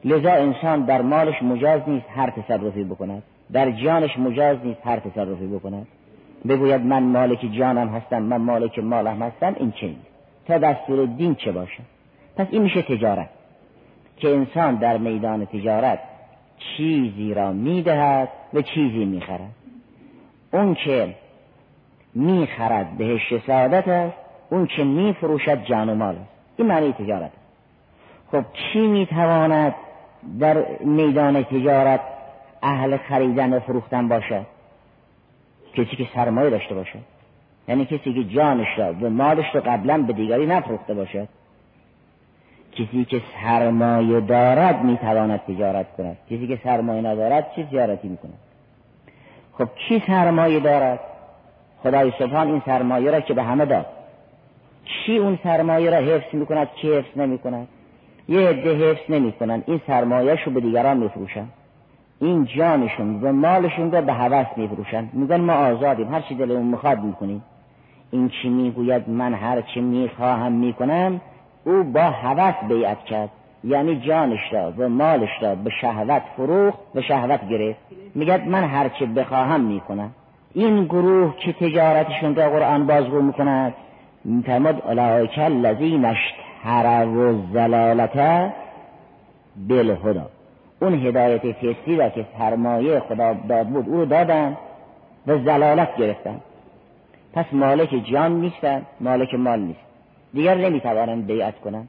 لذا 0.05 0.31
انسان 0.31 0.81
در 0.85 1.01
مالش 1.01 1.43
مجاز 1.43 1.81
نیست 1.87 2.05
هر 2.15 2.29
تصرفی 2.29 2.83
بکند. 2.83 3.23
در 3.51 3.71
جانش 3.71 4.19
مجاز 4.19 4.57
نیست 4.63 4.79
هر 4.87 4.99
تصرفی 4.99 5.47
بکند. 5.47 5.87
بگوید 6.47 6.81
من 6.81 7.03
مالک 7.03 7.39
جانم 7.51 7.89
هستم 7.89 8.21
من 8.21 8.37
مالک 8.37 8.79
مالم 8.79 9.21
هستم 9.21 9.55
این 9.59 9.71
چه 9.71 9.89
تا 10.47 10.57
دستور 10.57 11.05
دین 11.05 11.35
چه 11.35 11.51
باشه 11.51 11.83
پس 12.35 12.47
این 12.51 12.61
میشه 12.61 12.81
تجارت. 12.81 13.29
که 14.23 14.29
انسان 14.29 14.75
در 14.75 14.97
میدان 14.97 15.45
تجارت 15.45 15.99
چیزی 16.57 17.33
را 17.33 17.51
می‌دهد 17.51 18.29
و 18.53 18.61
چیزی 18.61 19.05
می‌خرد. 19.05 19.51
اون 20.53 20.75
که 20.75 21.15
می‌خرد 22.15 22.97
بهش 22.97 23.33
سعادت 23.47 23.87
است 23.87 24.17
اون 24.49 24.67
که 24.67 24.83
میفروشد 24.83 25.63
جان 25.63 25.89
و 25.89 25.95
مال 25.95 26.15
است. 26.15 26.29
این 26.57 26.67
معنی 26.67 26.93
تجارت 26.93 27.31
خب 28.31 28.43
کی 28.53 28.87
می‌تواند 28.87 29.75
در 30.39 30.65
میدان 30.79 31.43
تجارت 31.43 32.01
اهل 32.61 32.97
خریدن 32.97 33.53
و 33.53 33.59
فروختن 33.59 34.07
باشد؟ 34.07 34.45
کسی 35.73 35.95
که 35.95 36.07
سرمایه 36.15 36.49
داشته 36.49 36.75
باشد. 36.75 36.99
یعنی 37.67 37.85
کسی 37.85 38.13
که 38.13 38.23
جانش 38.23 38.67
را 38.77 38.93
و 38.93 39.09
مالش 39.09 39.55
را 39.55 39.61
قبلا 39.61 39.97
به 39.97 40.13
دیگری 40.13 40.45
نفروخته 40.45 40.93
باشد. 40.93 41.27
کسی 42.75 43.05
که 43.05 43.21
سرمایه 43.43 44.19
دارد 44.19 44.83
می‌تواند 44.83 45.39
تجارت 45.39 45.95
کند. 45.97 46.17
کسی 46.29 46.47
که 46.47 46.59
سرمایه 46.63 47.01
ندارد 47.01 47.51
چه 47.55 47.63
تجارتی 47.63 48.07
می‌کند؟ 48.07 48.37
خب 49.57 49.67
کی 49.75 50.03
سرمایه 50.07 50.59
دارد؟ 50.59 50.99
خدای 51.83 52.13
سبحان 52.19 52.47
این 52.47 52.61
سرمایه 52.65 53.11
را 53.11 53.21
که 53.21 53.33
به 53.33 53.43
همه 53.43 53.65
داد. 53.65 53.85
کی 54.85 55.17
اون 55.17 55.39
سرمایه 55.43 55.89
را 55.89 55.97
حفظ 55.97 56.35
می‌کند؟ 56.35 56.67
کی 56.75 56.93
حفظ 56.93 57.17
نمی‌کند؟ 57.17 57.67
یه 58.29 58.39
عده 58.39 58.75
حفظ 58.75 59.01
نمی‌کنن. 59.09 59.63
این 59.67 59.81
سرمایه 59.87 60.45
رو 60.45 60.51
به 60.51 60.59
دیگران 60.59 60.97
میفروشن. 60.97 61.45
این 62.21 62.45
جانشون 62.45 63.21
و 63.21 63.31
مالشون 63.31 63.91
رو 63.91 64.01
به 64.01 64.13
هوس 64.13 64.47
میفروشن. 64.57 65.09
میگن 65.13 65.41
ما 65.41 65.53
آزادیم. 65.53 66.13
هر 66.13 66.21
چی 66.21 66.35
دلمون 66.35 66.65
می‌خواد 66.65 66.99
می‌کنیم. 67.03 67.43
این 68.11 68.29
چی 68.29 68.49
می‌گوید 68.49 69.09
من 69.09 69.33
هر 69.33 69.61
چی 69.61 69.81
می‌خواهم 69.81 70.51
می‌کنم 70.51 71.21
او 71.65 71.83
با 71.83 72.01
هوس 72.01 72.55
بیعت 72.69 73.03
کرد. 73.05 73.29
یعنی 73.63 73.95
جانش 73.95 74.53
را 74.53 74.73
و 74.77 74.89
مالش 74.89 75.29
را 75.41 75.55
به 75.55 75.69
شهوت 75.81 76.21
فروخت 76.37 76.79
و 76.95 77.01
شهوت 77.01 77.49
گرفت. 77.49 77.79
میگد 78.15 78.47
من 78.47 78.63
هر 78.63 78.89
چی 78.89 79.05
بخواهم 79.05 79.61
می‌کنم. 79.61 80.11
این 80.53 80.85
گروه 80.85 81.37
که 81.37 81.53
تجارتشون 81.53 82.35
را 82.35 82.49
قرآن 82.49 82.87
بازگو 82.87 83.21
می‌کند 83.21 83.73
میفرماد 84.25 84.81
اولئک 84.85 85.37
الذین 85.37 86.05
اشتروا 86.05 87.27
الضلالت 87.27 88.51
بالهدی 89.69 90.21
اون 90.81 90.93
هدایت 90.93 91.51
فطری 91.51 91.95
را 91.97 92.09
که 92.09 92.25
سرمایه 92.37 92.99
خدا 92.99 93.33
داد 93.49 93.67
بود 93.67 93.89
او 93.89 93.95
رو 93.95 94.05
دادن 94.05 94.57
و 95.27 95.37
زلالت 95.37 95.97
گرفتن. 95.97 96.41
پس 97.33 97.45
مالک 97.51 97.89
جان 98.11 98.31
نیستن 98.31 98.81
مالک 98.99 99.33
مال 99.33 99.59
نیست 99.59 99.82
دیگر 100.33 100.55
نمی‌توانند 100.55 101.27
بیعت 101.27 101.59
کنن 101.59 101.87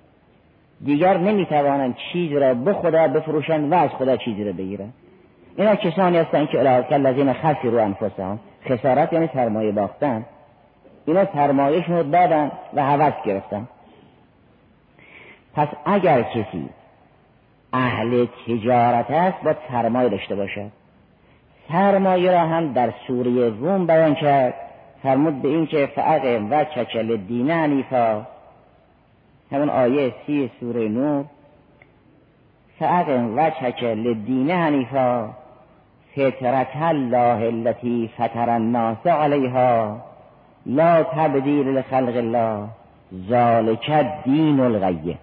دیگر 0.84 1.16
نمی‌توانند 1.18 1.96
چیز 2.12 2.32
را 2.32 2.54
به 2.54 2.72
خدا 2.72 3.08
بفروشن 3.08 3.64
و 3.64 3.74
از 3.74 3.90
خدا 3.90 4.16
چیزی 4.16 4.44
را 4.44 4.52
بگیرن 4.52 4.92
اینا 5.56 5.74
کسانی 5.74 6.16
هستن 6.16 6.46
که 6.46 6.58
الاکل 6.58 7.00
لذین 7.00 7.32
خسی 7.32 7.68
رو 7.68 7.78
انفسهم 7.78 8.38
خسارت 8.68 9.12
یعنی 9.12 9.28
سرمایه 9.34 9.72
باختن. 9.72 10.24
اینا 11.06 11.26
سرمایهشون 11.32 11.96
رو 11.96 12.02
دادن 12.02 12.52
و 12.74 12.82
حوض 12.82 13.12
گرفتن. 13.24 13.68
پس 15.54 15.68
اگر 15.84 16.22
کسی 16.22 16.68
اهل 17.72 18.26
تجارت 18.46 19.10
است 19.10 19.42
باید 19.44 19.56
سرمایه 19.70 20.08
داشته 20.08 20.34
باشد 20.34 20.70
سرمایه 21.68 22.30
را 22.32 22.40
هم 22.40 22.72
در 22.72 22.92
سوره 23.06 23.48
روم 23.48 23.86
بیان 23.86 24.14
کرد. 24.14 24.54
فرمود 25.02 25.42
به 25.42 25.48
این 25.48 25.66
که 25.66 25.86
فعق 25.86 26.42
و 26.50 26.64
چچل 26.64 27.16
دین 27.16 27.50
حنیفا 27.50 28.26
همون 29.52 29.70
آیه 29.70 30.14
سی 30.26 30.50
سوره 30.60 30.88
نور 30.88 31.24
فعق 32.78 33.30
و 33.36 33.50
چچل 33.50 34.14
دین 34.14 34.50
حنیفا 34.50 35.30
فطرت 36.16 36.76
الله 36.76 37.46
التي 37.46 38.10
فطر 38.18 38.50
الناس 38.50 39.06
علیها 39.06 39.96
لا 40.66 41.02
تبدیل 41.02 41.68
لخلق 41.68 42.16
الله 42.16 42.68
ذالک 43.28 43.90
دین 44.24 44.60
الغیه. 44.60 45.18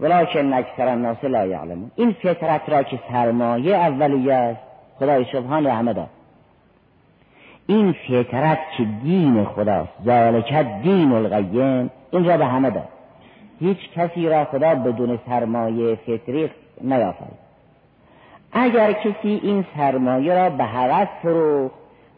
ولکن 0.00 0.52
اکثر 0.52 0.88
الناس 0.88 1.24
لا 1.24 1.46
یعلمون. 1.46 1.90
این 1.96 2.12
فطرت 2.12 2.68
را 2.68 2.82
که 2.82 2.98
سرمایه 3.12 3.76
اولیه 3.76 4.34
است 4.34 4.60
خدای 4.98 5.24
سبحان 5.32 5.66
رحمه 5.66 5.92
داد. 5.92 6.08
این 7.72 7.92
فطرت 7.92 8.58
که 8.76 8.84
دین 9.02 9.44
خداست؟ 9.44 9.90
ذالک 10.04 10.54
دین 10.82 11.12
القیم. 11.12 11.90
این 12.10 12.24
را 12.24 12.36
به 12.36 12.46
همه 12.46 12.70
داد. 12.70 12.88
هیچ 13.60 13.78
کسی 13.96 14.28
را 14.28 14.44
خدا 14.44 14.74
بدون 14.74 15.18
سرمایه 15.26 15.94
فطری 15.94 16.50
نیافرید. 16.80 17.42
اگر 18.52 18.92
کسی 18.92 19.40
این 19.42 19.64
سرمایه 19.76 20.34
را 20.34 20.50
به 20.50 20.64
هوس 20.64 21.08
فروخت 21.22 21.74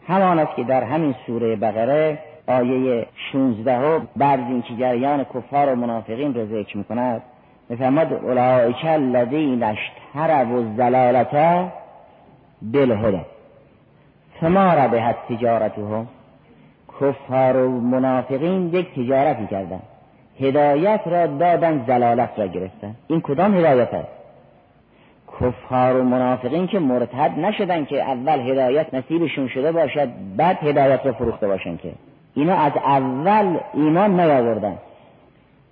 همان 0.07 0.39
است 0.39 0.55
که 0.55 0.63
در 0.63 0.83
همین 0.83 1.15
سوره 1.27 1.55
بقره 1.55 2.19
آیه 2.47 3.07
16 3.31 3.77
ها 3.77 4.01
بعد 4.15 4.39
که 4.67 4.75
جریان 4.75 5.23
کفار 5.23 5.73
و 5.73 5.75
منافقین 5.75 6.33
را 6.33 6.45
ذکر 6.45 6.77
می‌کند 6.77 7.21
میفرماد 7.69 8.13
اولئک 8.13 8.85
الذین 8.85 9.63
اشتروا 9.63 10.57
الضلالة 10.57 11.71
بالهدى. 12.61 13.34
فما 14.41 14.73
ربحت 14.73 15.15
تجارتهم. 15.29 16.07
کفار 17.01 17.57
و 17.57 17.81
منافقین 17.81 18.73
یک 18.73 18.93
تجارتی 18.93 19.47
کردن. 19.47 19.79
هدایت 20.39 21.01
را 21.05 21.27
دادن 21.27 21.83
زلالت 21.87 22.29
را 22.37 22.47
گرفتن. 22.47 22.95
این 23.07 23.21
کدام 23.21 23.57
هدایت 23.57 23.93
است؟ 23.93 24.07
کفار 25.39 25.97
و 25.97 26.03
منافقین 26.03 26.67
که 26.67 26.79
مرتد 26.79 27.39
نشدن 27.39 27.85
که 27.85 28.03
اول 28.03 28.39
هدایت 28.39 28.93
نصیبشون 28.93 29.47
شده 29.47 29.71
باشد 29.71 30.09
بعد 30.37 30.57
هدایت 30.63 31.05
را 31.05 31.13
فروخته 31.13 31.47
باشن 31.47 31.77
که. 31.77 31.91
اینا 32.35 32.55
از 32.55 32.71
اول 32.85 33.57
ایمان 33.73 34.19
نیاوردن. 34.19 34.77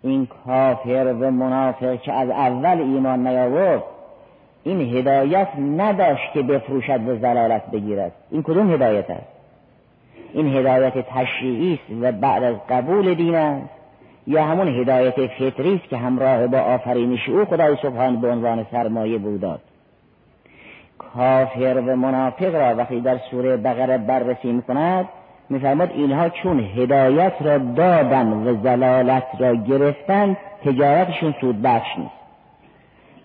این 0.03 0.27
کافر 0.46 1.15
و 1.20 1.32
منافق 1.32 2.01
که 2.01 2.13
از 2.13 2.29
اول 2.29 2.82
ایمان 2.82 3.27
نیاورد 3.27 3.84
این 4.63 4.82
هدایت 4.82 5.48
نداشت 5.77 6.34
که 6.34 6.41
بفروشد 6.41 7.08
و 7.08 7.15
زلالت 7.17 7.72
بگیرد. 7.72 8.12
این 8.32 8.43
کدوم 8.43 8.74
هدایت 8.74 9.10
است؟ 9.10 9.27
این 10.34 10.48
هدایت 10.48 11.10
تشریعی 11.10 11.74
است 11.74 12.01
و 12.01 12.12
بعد 12.12 12.43
از 12.43 12.55
قبول 12.70 13.13
دین 13.13 13.36
است 13.36 13.70
یا 14.27 14.43
همون 14.43 14.67
هدایت 14.67 15.27
فطری 15.27 15.75
است 15.75 15.89
که 15.89 15.98
همراه 15.98 16.48
با 16.48 16.60
آفرینش 16.60 17.29
او 17.29 17.46
خدای 17.46 17.77
سبحان 17.82 18.22
به 18.22 18.32
عنوان 18.32 18.65
سرمایه 18.72 19.17
بوداد 19.17 19.62
کافر 20.98 21.84
و 21.88 21.96
منافق 21.96 22.55
را 22.55 22.75
وقتی 22.75 23.01
در 23.01 23.17
سوره 23.32 23.58
بقره 23.58 23.98
بررسی 23.98 24.51
می‌کند 24.51 25.05
میفرماد 25.50 25.91
اینها 25.91 26.29
چون 26.29 26.60
هدایت 26.60 27.34
را 27.41 27.58
دادن 27.58 28.27
و 28.27 28.62
زلالت 28.63 29.27
را 29.39 29.55
گرفتن 29.55 30.38
تجارتشون 30.65 31.36
سود 31.41 31.62
بخش 31.62 31.98
نیست. 31.98 32.23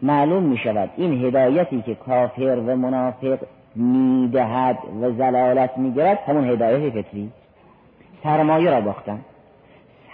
معلوم 0.02 0.42
می 0.42 0.58
شود 0.58 0.90
این 0.96 1.24
هدایتی 1.24 1.82
که 1.82 1.94
کافر 1.94 2.58
و 2.66 2.76
منافق 2.76 3.38
می‌دهد 3.74 4.78
و 5.02 5.12
زلالت 5.12 5.78
می‌گیرد 5.78 6.18
همون 6.18 6.50
هدایت 6.50 6.90
فطری. 6.92 7.32
سرمایه 8.22 8.70
را 8.70 8.80
باختن. 8.80 9.20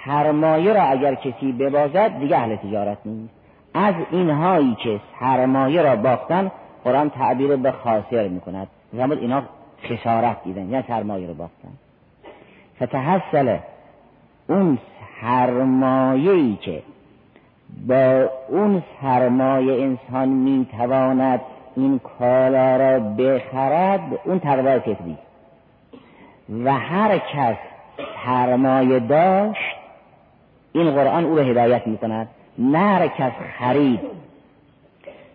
سرمایه 0.04 0.72
را 0.72 0.82
اگر 0.82 1.14
کسی 1.14 1.52
ببازد 1.52 2.18
دیگه 2.18 2.36
اهل 2.36 2.56
تجارت 2.56 2.98
نیست. 3.04 3.34
از 3.74 3.94
اینهایی 4.10 4.74
که 4.74 5.00
سرمایه 5.20 5.82
را 5.82 5.96
باختن 5.96 6.50
قرآن 6.84 7.10
تعبیر 7.10 7.56
به 7.56 7.72
خاسر 7.72 8.28
می‌کند. 8.28 8.66
زمان 8.92 9.18
اینا 9.18 9.42
خسارت 9.82 10.44
دیدن 10.44 10.70
یعنی 10.70 10.84
سرمایه 10.88 11.26
را 11.26 11.34
باختن. 11.34 11.68
فتحصل 12.82 13.56
اون 14.48 14.78
سرمایه 15.20 16.56
که 16.56 16.82
با 17.88 18.30
اون 18.48 18.82
سرمایه 19.02 19.82
انسان 19.82 20.28
می‌تواند 20.28 21.40
این 21.76 22.00
کالا 22.18 22.76
را 22.76 23.00
بخرد 23.00 24.00
اون 24.24 24.38
تقوی 24.38 24.78
فطری 24.78 25.18
و 26.64 26.72
هر 26.72 27.18
کس 27.18 27.56
سرمایه 28.24 29.00
داشت 29.00 29.76
این 30.72 30.90
قرآن 30.90 31.24
او 31.24 31.36
را 31.36 31.42
هدایت 31.42 31.86
می 31.86 31.98
کند 31.98 32.28
نه 32.58 32.78
هر 32.78 33.08
کس 33.08 33.32
خرید. 33.58 34.00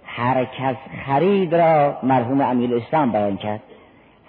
هر 0.05 0.45
کس 0.45 0.75
خرید 1.05 1.55
را 1.55 1.97
مرحوم 2.03 2.41
امیر 2.41 2.75
اسلام 2.75 3.11
بیان 3.11 3.37
کرد. 3.37 3.59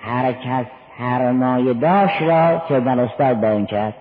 هر 0.00 0.32
کس 0.32 0.66
سرمایه 0.98 1.74
داشت 1.74 2.22
را 2.22 2.62
سیدن 2.68 2.98
استاد 2.98 3.40
بیان 3.40 3.66
کرد. 3.66 3.94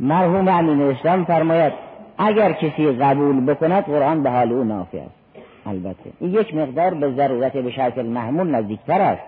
مرحوم 0.00 0.48
امیر 0.48 0.86
اسلام 0.86 1.24
فرماید 1.24 1.72
اگر 2.18 2.52
کسی 2.52 2.92
قبول 2.92 3.40
بکند 3.40 3.84
قرآن 3.84 4.22
به 4.22 4.30
حال 4.30 4.52
او 4.52 4.64
نافی 4.64 4.98
است. 4.98 5.10
البته. 5.66 6.10
این 6.20 6.34
یک 6.34 6.54
مقدار 6.54 6.94
به 6.94 7.10
ضرورت 7.10 7.52
به 7.52 7.70
شکل 7.70 8.06
محمول 8.06 8.54
نزدیکتر 8.54 9.00
است. 9.00 9.22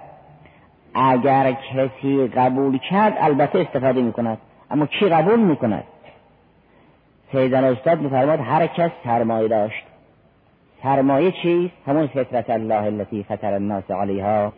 اگر 0.95 1.53
کسی 1.53 2.27
قبول 2.27 2.79
کرد 2.79 3.15
البته 3.21 3.59
استفاده 3.59 4.03
می 4.03 4.13
کند 4.13 4.39
اما 4.71 4.87
کی 4.87 5.09
قبول 5.09 5.41
می 5.41 5.57
کند 5.57 5.85
سیدن 7.33 7.65
استاد 7.65 8.01
میفرماد 8.01 8.41
هر 8.41 8.67
کس 8.67 8.91
سرمایه 9.05 9.49
داشت. 9.49 9.85
سرمایه 10.83 11.33
چیست؟ 11.43 11.75
همون 11.87 12.07
فطرت 12.07 12.51
الله 12.51 12.83
التي 12.83 13.23
فطر 13.23 13.55
الناس 13.55 13.91
علیها. 13.91 14.53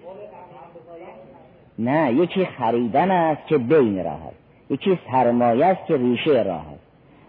نه 1.78 2.12
یکی 2.12 2.45
خریدن 2.45 3.11
است 3.11 3.47
که 3.47 3.59
بین 3.59 4.04
راه 4.04 4.26
است. 4.26 4.37
یکی 4.71 4.99
سرمایه 5.11 5.66
است 5.66 5.87
که 5.87 5.97
ریشه 5.97 6.42
راه 6.42 6.66
است. 6.73 6.86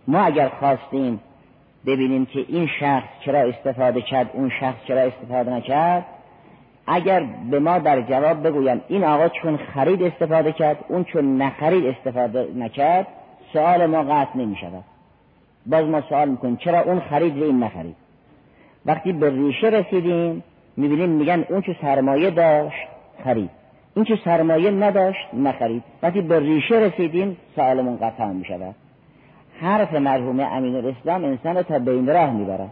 ما 0.07 0.19
اگر 0.19 0.49
خواستیم 0.49 1.19
ببینیم 1.85 2.25
که 2.25 2.45
این 2.47 2.67
شخص 2.79 3.07
چرا 3.25 3.39
استفاده 3.39 4.01
کرد 4.01 4.29
اون 4.33 4.51
شخص 4.59 4.77
چرا 4.87 5.01
استفاده 5.01 5.51
نکرد 5.51 6.05
اگر 6.87 7.23
به 7.51 7.59
ما 7.59 7.79
در 7.79 8.01
جواب 8.01 8.47
بگویم 8.47 8.81
این 8.87 9.03
آقا 9.03 9.29
چون 9.29 9.57
خرید 9.57 10.03
استفاده 10.03 10.51
کرد 10.51 10.85
اون 10.87 11.03
چون 11.03 11.41
نخرید 11.41 11.85
استفاده 11.85 12.47
نکرد 12.55 13.07
سوال 13.53 13.85
ما 13.85 14.03
قطع 14.03 14.37
نمی 14.37 14.55
شود 14.55 14.83
باز 15.65 15.85
ما 15.85 16.01
سوال 16.01 16.29
می‌کنیم 16.29 16.55
چرا 16.55 16.81
اون 16.81 16.99
خرید 16.99 17.37
و 17.37 17.43
این 17.43 17.63
نخرید؟ 17.63 17.95
وقتی 18.85 19.13
به 19.13 19.29
ریشه 19.29 19.67
رسیدیم 19.67 20.43
می‌بینیم 20.77 21.09
میگن 21.09 21.45
اون 21.49 21.61
چه 21.61 21.75
سرمایه 21.81 22.29
داشت 22.29 22.87
خرید. 23.23 23.49
این 23.95 24.05
چه 24.05 24.19
سرمایه 24.25 24.71
نداشت 24.71 25.27
نخرید. 25.33 25.83
وقتی 26.03 26.21
به 26.21 26.39
ریشه 26.39 26.75
رسیدیم 26.75 27.37
سوالمون 27.55 27.97
قطع 27.97 28.25
می‌شود. 28.25 28.75
حرف 29.61 29.93
مرحوم 29.93 30.39
امین 30.39 30.75
الاسلام 30.75 31.23
انسان 31.23 31.57
رو 31.57 31.63
تا 31.63 31.79
بین 31.79 32.07
راه 32.07 32.31
می‌برد 32.31 32.69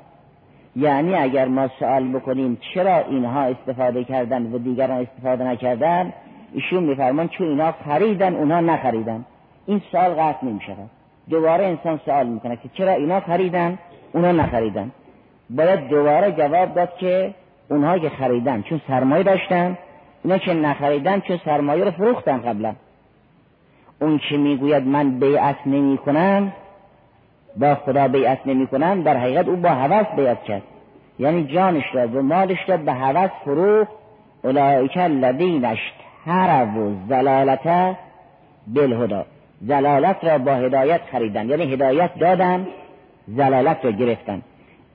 یعنی 0.75 1.15
اگر 1.15 1.47
ما 1.47 1.67
سوال 1.79 2.07
بکنیم 2.07 2.57
چرا 2.73 2.97
اینها 2.97 3.41
استفاده 3.41 4.03
کردن 4.03 4.53
و 4.53 4.57
دیگران 4.57 5.01
استفاده 5.01 5.43
نکردن 5.43 6.13
ایشون 6.53 6.83
میفرمان 6.83 7.27
چون 7.27 7.47
اینها 7.47 7.71
خریدن 7.71 8.35
اونها 8.35 8.59
نخریدن. 8.59 9.25
این 9.65 9.81
سوال 9.91 10.09
قطع 10.09 10.45
نمی 10.45 10.61
شود 10.61 10.89
دوباره 11.29 11.65
انسان 11.65 11.99
سوال 12.05 12.27
می‌کنه 12.27 12.55
که 12.55 12.69
چرا 12.73 12.91
اینا 12.91 13.19
خریدن 13.19 13.77
اونها 14.13 14.31
نخریدن. 14.31 14.91
باید 15.49 15.87
دوباره 15.87 16.31
جواب 16.31 16.73
داد 16.73 16.97
که 16.97 17.33
اونها 17.69 17.99
که 17.99 18.09
خریدن 18.09 18.61
چون 18.61 18.81
سرمایه 18.87 19.23
داشتن 19.23 19.77
اینا 20.23 20.37
که 20.37 20.53
نخریدن 20.53 21.19
چون 21.19 21.39
سرمایه 21.45 21.83
رو 21.83 21.91
فروختن 21.91 22.37
قبلا. 22.37 22.75
اون 24.01 24.19
که 24.29 24.37
می‌گوید 24.37 24.87
من 24.87 25.19
بیعت 25.19 25.57
نمی 25.65 25.97
کنم 25.97 26.53
با 27.59 27.75
خدا 27.75 28.07
بیعت 28.07 28.39
نمی 28.45 28.67
کنم 28.67 29.03
در 29.03 29.17
حقیقت 29.17 29.47
او 29.47 29.55
با 29.55 29.69
هوس 29.69 30.07
بیعت 30.15 30.43
کرد. 30.43 30.61
یعنی 31.19 31.43
جانش 31.43 31.83
را 31.93 32.07
و 32.07 32.21
مالش 32.21 32.57
را 32.67 32.77
به 32.77 32.93
هوس 32.93 33.31
فروخت 33.45 33.91
اولئک 34.43 34.97
الذین 34.97 35.65
اشتروا 35.65 36.91
زلالت 37.09 37.95
بالهدا 38.67 39.25
زلالت 39.61 40.23
را 40.23 40.37
با 40.37 40.55
هدایت 40.55 41.01
خریدن 41.11 41.49
یعنی 41.49 41.73
هدایت 41.73 42.15
دادن 42.19 42.67
زلالت 43.27 43.85
را 43.85 43.91
گرفتن. 43.91 44.41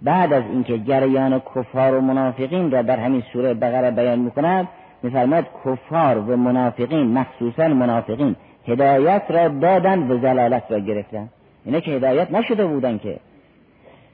بعد 0.03 0.33
از 0.33 0.42
اینکه 0.53 0.79
جریان 0.79 1.42
کفار 1.55 1.94
و 1.94 2.01
منافقین 2.01 2.70
را 2.70 2.83
در 2.83 3.01
همین 3.01 3.23
سوره 3.33 3.55
بقره 3.55 3.90
بیان 3.90 4.18
می‌کند 4.18 4.68
میفرماید 5.03 5.44
کفار 5.64 6.18
و 6.18 6.37
منافقین 6.37 7.12
مخصوصا 7.18 7.68
منافقین 7.68 8.37
هدایت 8.68 9.23
را 9.29 9.49
دادن 9.49 10.11
و 10.11 10.18
زلالت 10.18 10.62
را 10.70 10.79
گرفتن. 10.79 11.29
اینا 11.64 11.81
که 11.81 11.90
هدایت 11.90 12.33
نشده 12.33 12.66
بودن 12.66 12.99
که. 12.99 13.16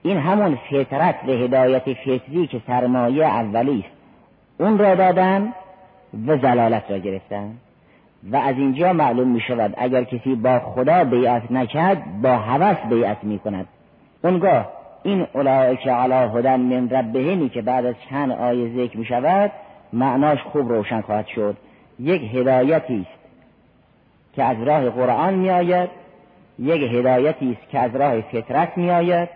این 0.03 0.19
همون 0.19 0.59
فطرت 0.71 1.23
به 1.27 1.33
هدایت 1.33 1.93
فطری 1.93 2.47
که 2.47 2.61
سرمایه 2.67 3.25
اولی 3.25 3.85
است. 3.87 3.97
اون 4.61 4.79
را 4.79 4.95
دادن 4.95 5.53
و 6.27 6.37
زلالت 6.37 6.91
را 6.91 6.99
گرفتن. 6.99 7.55
و 8.31 8.37
از 8.37 8.57
اینجا 8.57 8.93
معلوم 8.93 9.29
می 9.29 9.41
شود 9.41 9.75
اگر 9.77 10.05
کسی 10.05 10.35
با 10.35 10.59
خدا 10.59 11.05
بیعت 11.05 11.53
نکرد 11.53 12.23
با 12.23 12.37
هوس 12.37 12.77
بیعت 12.91 13.25
می 13.25 13.39
کند. 13.39 13.67
اونگاه 14.25 14.69
این 15.03 15.27
اولئک 15.33 15.89
علی 15.89 16.39
هدن 16.39 16.61
من 16.61 16.91
ربهمی 16.91 17.49
که 17.49 17.63
بعد 17.63 17.87
از 17.87 17.95
چند 18.11 18.33
آیه 18.33 18.69
ذکر 18.77 18.99
می 18.99 19.05
شود 19.05 19.53
معناش 19.93 20.43
خوب 20.43 20.69
روشن 20.69 21.01
خواهد 21.01 21.27
شد. 21.27 21.57
یک 22.01 22.35
هدایتی 22.35 23.07
است 23.11 23.21
که 24.37 24.45
از 24.45 24.63
راه 24.63 24.91
قرآن 24.91 25.35
می 25.35 25.51
آید. 25.51 25.91
یک 26.59 26.93
هدایتی 26.93 27.57
است 27.61 27.71
که 27.71 27.79
از 27.79 27.97
راه 27.97 28.21
فطرت 28.21 28.79
می 28.79 28.91
آید 28.91 29.29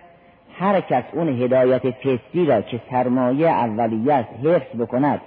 هر 0.58 0.80
کس 0.80 1.04
اون 1.12 1.28
هدایت 1.28 1.90
فطری 1.90 2.46
را 2.46 2.62
که 2.62 2.80
سرمایه 2.90 3.48
اولیه 3.48 4.14
است 4.14 4.28
حفظ 4.44 4.76
بکند 4.80 5.20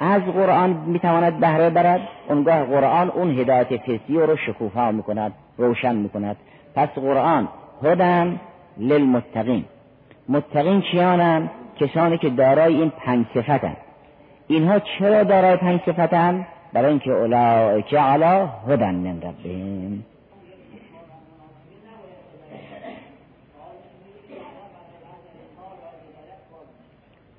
از 0.00 0.22
قرآن 0.22 0.70
می‌تواند 0.70 1.40
بهره 1.40 1.70
برد. 1.70 2.00
اونگاه 2.28 2.64
قرآن 2.64 3.10
اون 3.10 3.38
هدایت 3.38 3.76
فطری 3.76 4.16
رو 4.16 4.36
شکوفا 4.36 4.90
می‌کند 4.90 5.32
روشن 5.56 5.94
می‌کند. 5.94 6.36
پس 6.74 6.88
قرآن 6.88 7.48
هدن 7.82 8.40
للمتقین. 8.78 9.64
متقین 10.28 10.80
کیانند 10.80 11.50
کسانی 11.80 12.18
که 12.18 12.30
دارای 12.30 12.74
این 12.74 12.90
پنج 12.90 13.26
صفتن. 13.34 13.76
اینها 14.48 14.78
چرا 14.78 15.22
دارای 15.22 15.56
پنج 15.56 15.80
صفتن؟ 15.86 16.46
برای 16.72 16.90
اینکه 16.90 17.10
اولئک 17.10 17.94
علی 17.94 18.48
هدن 18.68 18.94
من 18.94 19.20
ربهم. 19.20 20.04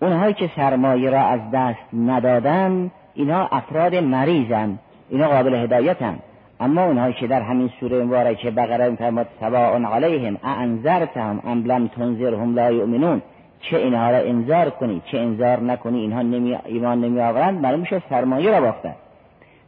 اونهایی 0.02 0.34
که 0.34 0.50
سرمایه 0.56 1.10
را 1.10 1.22
از 1.22 1.40
دست 1.54 1.94
ندادن 1.94 2.92
اینها 3.14 3.48
افراد 3.52 3.96
مریضن. 3.96 4.80
اینا 5.10 5.28
قابل 5.28 5.56
هدایتن. 5.56 6.20
اما 6.60 6.84
اونهایی 6.86 7.14
که 7.14 7.28
در 7.28 7.42
همین 7.42 7.70
سوره 7.80 8.04
مبارکه 8.04 8.52
بقره 8.52 8.96
فرمود 8.96 9.28
سواء 9.40 9.80
علیهم 9.86 10.38
انذرتهم 10.44 11.42
ام 11.46 11.64
لم 11.66 11.88
تنذرهم 11.88 12.56
لا 12.56 12.72
یؤمنون. 12.72 13.22
چه 13.62 13.78
اینها 13.78 14.12
را 14.12 14.18
انذار 14.18 14.70
کنی 14.70 15.02
چه 15.12 15.18
انذار 15.18 15.60
نکنی 15.60 16.00
اینها 16.00 16.22
نمی 16.22 16.58
ایمان 16.66 17.02
نمی 17.02 17.22
آورند 17.22 17.62
معلوم 17.62 17.80
میشه 17.80 18.02
سرمایه 18.10 18.52
را 18.52 18.62
باختن. 18.62 18.96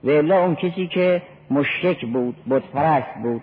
و 0.04 0.10
الا 0.10 0.44
اون 0.44 0.56
کسی 0.56 0.88
که 0.88 1.22
مشرک 1.52 2.06
بود 2.06 2.36
بتپرست 2.50 3.14
بود 3.24 3.42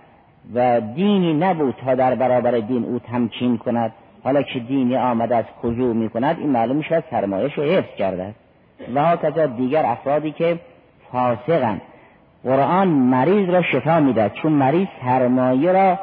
و 0.55 0.81
دینی 0.81 1.35
نبود 1.35 1.75
تا 1.85 1.95
در 1.95 2.15
برابر 2.15 2.51
دین 2.51 2.85
او 2.85 2.99
تمکین 2.99 3.59
کند. 3.59 3.93
حالا 4.29 4.43
که 4.43 4.59
دینی 4.59 4.97
آمده 4.97 5.37
از 5.37 5.45
خضوع 5.63 5.95
می 5.95 6.09
کند 6.09 6.39
این 6.39 6.51
معلوم 6.51 6.81
شد 6.81 7.05
سرمایش 7.11 7.59
رو 7.59 7.65
حفظ 7.65 7.95
کرده. 7.99 8.35
و 8.95 9.05
ها 9.05 9.47
دیگر 9.47 9.87
افرادی 9.87 10.33
که 10.33 10.59
فاسقن 11.13 11.81
قرآن 12.45 12.89
مریض 12.89 13.49
را 13.49 13.63
شفا 13.63 14.01
می‌دهد 14.01 14.33
چون 14.33 14.53
مریض 14.53 14.87
سرمایه 15.05 15.73
را 15.73 15.99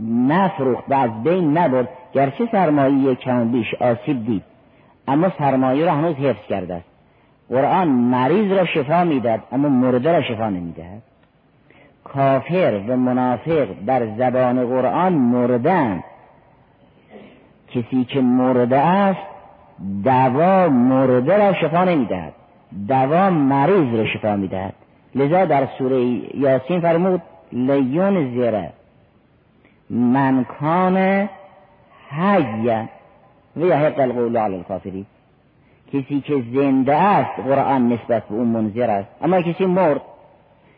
نفروخت 0.00 0.84
و 0.88 0.94
از 0.94 1.22
بین 1.22 1.58
نبرد. 1.58 1.88
گرچه 2.12 2.48
سرمایه 2.52 3.14
کم 3.14 3.48
بیش 3.48 3.74
آسیب 3.74 4.26
دید 4.26 4.42
اما 5.08 5.32
سرمایه 5.38 5.84
را 5.84 5.92
هنوز 5.92 6.16
حفظ 6.16 6.46
کرده. 6.48 6.74
است 6.74 6.86
قرآن 7.48 7.88
مریض 7.88 8.52
را 8.52 8.64
شفا 8.64 9.04
می‌داد 9.04 9.40
اما 9.52 9.68
مرده 9.68 10.12
را 10.12 10.22
شفا 10.22 10.48
نمی‌دهد. 10.50 11.02
کافر 12.04 12.80
و 12.88 12.96
منافق 12.96 13.66
در 13.86 14.06
زبان 14.06 14.66
قرآن 14.66 15.12
مردن 15.12 16.02
کسی 17.74 18.04
که 18.04 18.20
مرده 18.20 18.78
است 18.78 19.26
دوا 20.04 20.68
مرده 20.68 21.36
را 21.36 21.52
شفا 21.52 21.84
نمی‌دهد. 21.84 22.32
دوا 22.88 23.30
مریض 23.30 23.94
را 23.94 24.06
شفا 24.06 24.36
می‌دهد. 24.36 24.74
لذا 25.14 25.44
در 25.44 25.68
سوره 25.78 26.00
یاسین 26.38 26.80
فرمود 26.80 27.22
لیون 27.52 28.30
زیره. 28.30 28.72
من 29.90 30.44
کان 30.44 31.28
حیا 32.10 32.84
و 33.56 33.60
یحق 33.60 34.00
القول 34.00 34.36
علی 34.36 34.54
الکافرین 34.54 35.06
کسی 35.92 36.20
که 36.20 36.44
زنده 36.54 36.94
است 36.94 37.40
قرآن 37.40 37.92
نسبت 37.92 38.24
به 38.28 38.34
اون 38.34 38.48
منذر 38.48 38.90
است. 38.90 39.08
اما 39.22 39.40
کسی 39.40 39.66
مرد 39.66 40.00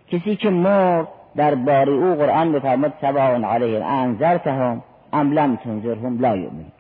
کسی 0.08 0.36
که 0.36 0.50
مرد 0.50 1.08
در 1.36 1.54
باری 1.54 1.90
او 1.90 2.14
قرآن 2.14 2.52
بفرماد 2.52 2.92
سواء 3.00 3.44
علیهم 3.44 3.82
انذرتهم 3.82 4.82
ام 5.12 5.32
لم 5.32 5.56
تنذرهم 5.56 6.20
لا 6.20 6.36
یؤمنون. 6.36 6.75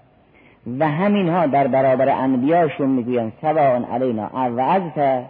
و 0.78 0.88
همین 0.88 1.28
ها 1.28 1.46
در 1.46 1.66
برابر 1.66 2.08
انبیاشون 2.08 2.88
می‌گویند 2.88 3.32
سواء 3.40 3.84
علینا 3.92 4.26
اوعظت 4.26 5.24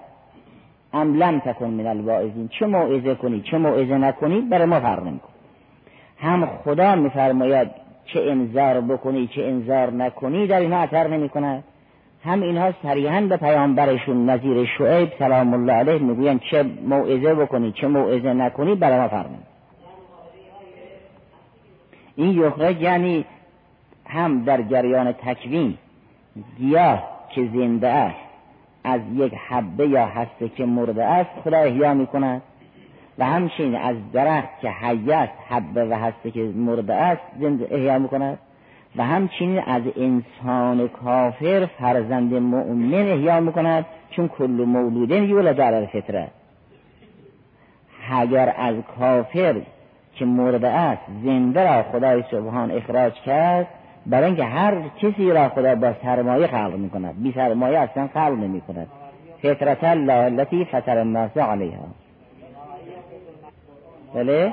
ام 0.92 1.14
لم 1.14 1.38
تکن 1.38 1.66
من 1.66 1.87
الواعظین. 1.87 2.49
چه 2.49 2.66
موعظه 2.66 3.14
کنی 3.14 3.40
چه 3.40 3.59
موعظه 3.59 3.99
نکنی 3.99 4.40
برای 4.40 4.66
ما 4.66 4.81
فرق 4.81 5.03
نمیکن 5.03 5.29
هم 6.18 6.46
خدا 6.64 6.94
میفرماید 6.94 7.68
چه 8.07 8.20
انذار 8.31 8.81
بکنی 8.81 9.27
چه 9.27 9.44
انذار 9.44 9.92
نکنی 9.92 10.46
در 10.46 10.61
اینها 10.61 10.79
اثر 10.79 11.09
نمی‌کند 11.09 11.64
هم 12.25 12.42
اینها 12.42 12.72
صریحا 12.83 13.20
به 13.20 13.37
پیامبرشون 13.37 14.31
نظیر 14.31 14.68
شعیب 14.79 15.12
سلام 15.18 15.55
الله 15.55 15.72
علیه 15.72 15.99
می‌گویند 15.99 16.40
چه 16.51 16.64
موعظه 16.88 17.35
بکنی 17.35 17.72
چه 17.72 17.87
موعظه 17.87 18.33
نکنی 18.33 18.75
برای 18.75 18.99
ما 18.99 19.09
فرق 19.09 19.27
این 22.16 22.31
یخرج 22.31 22.83
یعنی 22.83 23.25
هم 24.09 24.45
در 24.45 24.62
جریان 24.62 25.12
تکوین 25.12 25.75
گیاه 26.59 27.03
که 27.31 27.49
زنده 27.55 27.88
است 27.88 28.27
از 28.85 29.01
یک 29.14 29.35
حبه 29.49 29.88
یا 29.88 30.07
هسته 30.07 30.49
که 30.49 30.64
مرده 30.66 31.05
است 31.05 31.31
خدا 31.45 31.59
احیا 31.59 31.95
می 31.95 32.07
کند 32.07 32.42
و 33.19 33.25
همچنین 33.25 33.77
از 33.77 33.97
درخت 34.12 34.61
که 34.61 34.71
حی 34.71 35.12
است 35.12 35.33
حبه 35.49 35.85
و 35.85 35.95
هسته 35.95 36.31
که 36.31 36.40
مرده 36.40 36.95
است 36.95 37.23
زنده 37.40 37.69
احیا 37.71 37.99
می 37.99 38.09
کند 38.09 38.38
و 38.97 39.05
همچنین 39.05 39.59
از 39.59 39.83
انسان 39.97 40.88
کافر 40.88 41.69
فرزند 41.79 42.35
مؤمن 42.35 42.95
احیا 42.95 43.40
می 43.40 43.53
کند 43.53 43.87
چون 44.11 44.29
کل 44.29 44.64
مولودن 44.66 45.23
یولد 45.23 45.57
در 45.57 45.75
الفطره. 45.75 46.29
اگر 48.11 48.55
از 48.57 48.75
کافر 48.99 49.61
که 50.14 50.25
مرده 50.25 50.69
است 50.69 51.03
زنده 51.25 51.64
را 51.64 51.83
خدای 51.83 52.25
سبحان 52.31 52.71
اخراج 52.71 53.12
کرد 53.12 53.66
برای 54.07 54.27
اینکه 54.27 54.45
هر 54.45 54.75
کسی 55.03 55.31
را 55.31 55.49
خدا 55.49 55.75
با 55.75 55.92
سرمایه 56.03 56.47
خلق 56.47 56.75
می 56.75 56.90
کند 56.90 57.23
بی 57.23 57.33
سرمایه 57.33 57.79
اصلا 57.79 58.09
خلق 58.14 58.38
نمی 58.38 58.61
کند 58.61 58.87
فطرت 59.42 59.85
الله 59.85 60.12
التي 60.12 60.64
فطر 60.64 60.99
الناس 60.99 61.37
علیها 61.37 61.87
بله؟ 64.14 64.53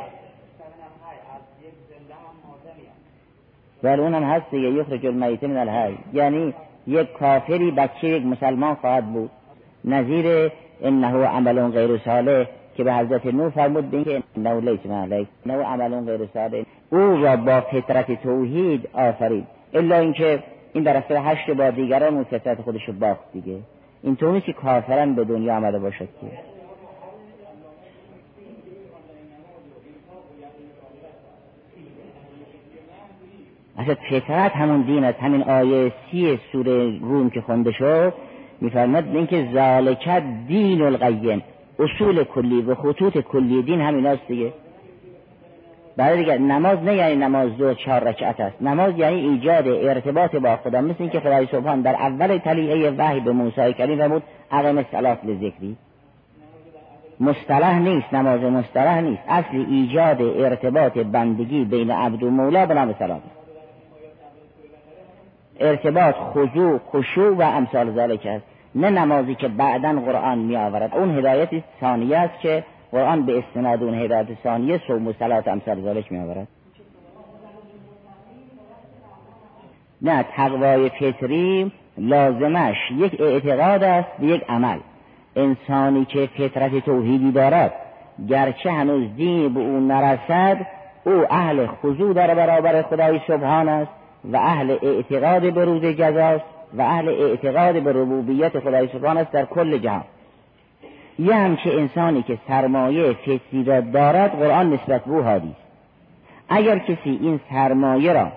ولی 3.84 4.02
اونم 4.02 4.24
هست 4.24 4.52
دیگه. 4.52 4.70
یخرج 4.70 5.06
المیت 5.06 5.44
من 5.44 5.58
الحی. 5.58 5.98
یعنی 6.14 6.54
یک 6.88 7.14
کافری 7.14 7.72
بچه 7.72 8.08
یک 8.08 8.26
مسلمان 8.26 8.76
خواهد 8.76 9.06
بود. 9.06 9.30
نظیر 9.86 10.52
انه 10.82 11.26
عمل 11.26 11.70
غیر 11.70 11.98
صالح. 11.98 12.46
که 12.76 12.84
به 12.84 12.94
حضرت 12.94 13.26
نو 13.26 13.50
فرمود 13.50 13.92
به 13.92 13.98
اینکه 13.98 14.24
انه 14.38 14.60
لیس 14.60 14.86
من 14.86 15.26
انه 15.46 15.64
عمل 15.64 16.06
غیر 16.06 16.30
صالح 16.34 16.64
او 16.90 17.24
را 17.24 17.38
با 17.38 17.62
فطرت 17.62 18.24
توحید 18.24 18.90
آفرید 18.94 19.48
الا 19.74 19.98
اینکه 19.98 20.44
این 20.74 20.84
در 20.84 20.98
اصل 20.98 21.18
هشت 21.18 21.50
با 21.50 21.70
دیگران 21.70 22.14
اون 22.14 22.24
فطرت 22.24 22.62
خودش 22.62 22.86
رو 22.88 22.94
باخت 22.94 23.32
دیگه. 23.34 23.60
این 24.04 24.16
طور 24.16 24.40
که 24.40 24.54
کافرن 24.54 25.16
به 25.16 25.24
دنیا 25.24 25.56
آمده 25.56 25.80
باشد 25.80 26.08
که. 26.22 26.28
اصلا 33.78 33.96
فطرت 33.96 34.52
همون 34.52 34.82
دین 34.82 35.04
است 35.04 35.20
همین 35.20 35.44
آیه 35.44 35.92
سی 36.12 36.40
سوره 36.52 37.00
روم 37.00 37.30
که 37.30 37.42
خونده 37.42 37.72
شد 37.72 38.14
میفرماد 38.62 39.16
اینکه 39.16 39.50
ذالک 39.54 40.24
دین 40.48 40.82
القیم. 40.82 41.44
اصول 41.80 42.24
کلی 42.24 42.62
و 42.62 42.76
خطوط 42.76 43.18
کلی 43.18 43.62
دین 43.62 43.82
همین 43.82 44.20
دیگه. 44.28 44.54
برای 45.98 46.18
دیگر 46.18 46.38
نماز 46.38 46.84
نه 46.84 46.96
یعنی 46.96 47.16
نماز 47.16 47.58
دو 47.58 47.74
چهار 47.74 48.04
رکعت 48.04 48.40
است. 48.40 48.62
نماز 48.62 48.94
یعنی 48.98 49.16
ایجاد 49.16 49.68
ارتباط 49.68 50.36
با 50.36 50.56
خدا. 50.56 50.82
مثل 50.82 50.96
اینکه 51.00 51.20
خدای 51.20 51.48
سبحان 51.52 51.82
در 51.82 51.96
اول 51.96 52.38
طلیعه 52.38 52.92
وحی 52.92 53.20
به 53.20 53.32
موسی 53.32 53.74
کریم 53.74 53.98
فرمود 53.98 54.24
اقم 54.52 54.78
الصلاه 54.78 55.18
لذکری. 55.26 55.78
مصطلح 57.20 57.80
نیست 57.80 58.14
نماز 58.14 58.42
مصطلح 58.42 59.02
نیست. 59.02 59.22
اصل 59.28 59.66
ایجاد 59.70 60.22
ارتباط 60.22 60.98
بندگی 60.98 61.66
بین 61.66 61.92
عبد 61.92 62.24
و 62.24 62.30
مولا 62.30 62.66
به 62.66 62.74
نام 62.74 62.96
سلام. 63.00 63.22
ارتباط 65.60 66.16
خضوع 66.16 66.80
خشوع 66.94 67.36
و 67.38 67.42
امثال 67.42 67.92
ذلك 67.92 68.26
است. 68.26 68.46
نه 68.76 68.90
نمازی 68.90 69.36
که 69.36 69.48
بعدا 69.48 69.94
قرآن 69.94 70.38
می 70.38 70.58
آورد 70.58 70.96
اون 70.96 71.18
هدایت 71.18 71.50
ثانیه 71.82 72.18
است 72.18 72.40
که 72.40 72.64
قرآن 72.92 73.26
به 73.26 73.40
استناد 73.40 73.84
اون 73.84 73.94
هدایت 73.94 74.28
ثانیه 74.44 74.82
صوم 74.88 75.08
و 75.08 75.14
صلات 75.14 75.48
امثال 75.48 75.82
ذلك 75.82 76.12
می 76.12 76.20
آورد 76.20 76.48
نه 80.02 80.26
تقوای 80.36 80.90
فطری 80.90 81.72
لازمش 81.98 82.78
یک 82.98 83.22
اعتقاد 83.22 83.84
است 83.84 84.10
به 84.20 84.28
یک 84.28 84.44
عمل. 84.50 84.78
انسانی 85.36 86.06
که 86.06 86.30
فطرت 86.38 86.86
توحیدی 86.86 87.32
دارد 87.32 87.74
گرچه 88.30 88.72
هنوز 88.72 89.16
دین 89.16 89.54
به 89.54 89.60
او 89.60 89.80
نرسد 89.80 90.68
او 91.06 91.26
اهل 91.30 91.68
خضوع 91.68 92.14
در 92.14 92.36
برابر 92.36 92.82
خدای 92.82 93.20
سبحان 93.28 93.70
است 93.70 93.92
و 94.32 94.38
اهل 94.38 94.78
اعتقاد 94.82 95.54
به 95.54 95.66
روز 95.66 95.86
جزاست. 95.86 96.46
و 96.78 96.82
اهل 96.82 97.10
اعتقاد 97.10 97.84
به 97.84 97.92
ربوبیت 97.92 98.60
خدای 98.60 98.88
سبحان 98.88 99.18
است 99.18 99.32
در 99.32 99.46
کل 99.46 99.78
جهان. 99.78 100.04
یه 101.20 101.36
همچه 101.36 101.70
انسانی 101.70 102.24
که 102.24 102.38
سرمایه 102.48 103.14
فطری 103.14 103.64
را 103.64 103.82
دارد 103.82 104.32
قرآن 104.32 104.74
نسبت 104.74 105.06
به 105.06 105.12
او 105.12 105.54
اگر 106.50 106.80
کسی 106.80 107.20
این 107.22 107.40
سرمایه 107.50 108.14
را 108.14 108.32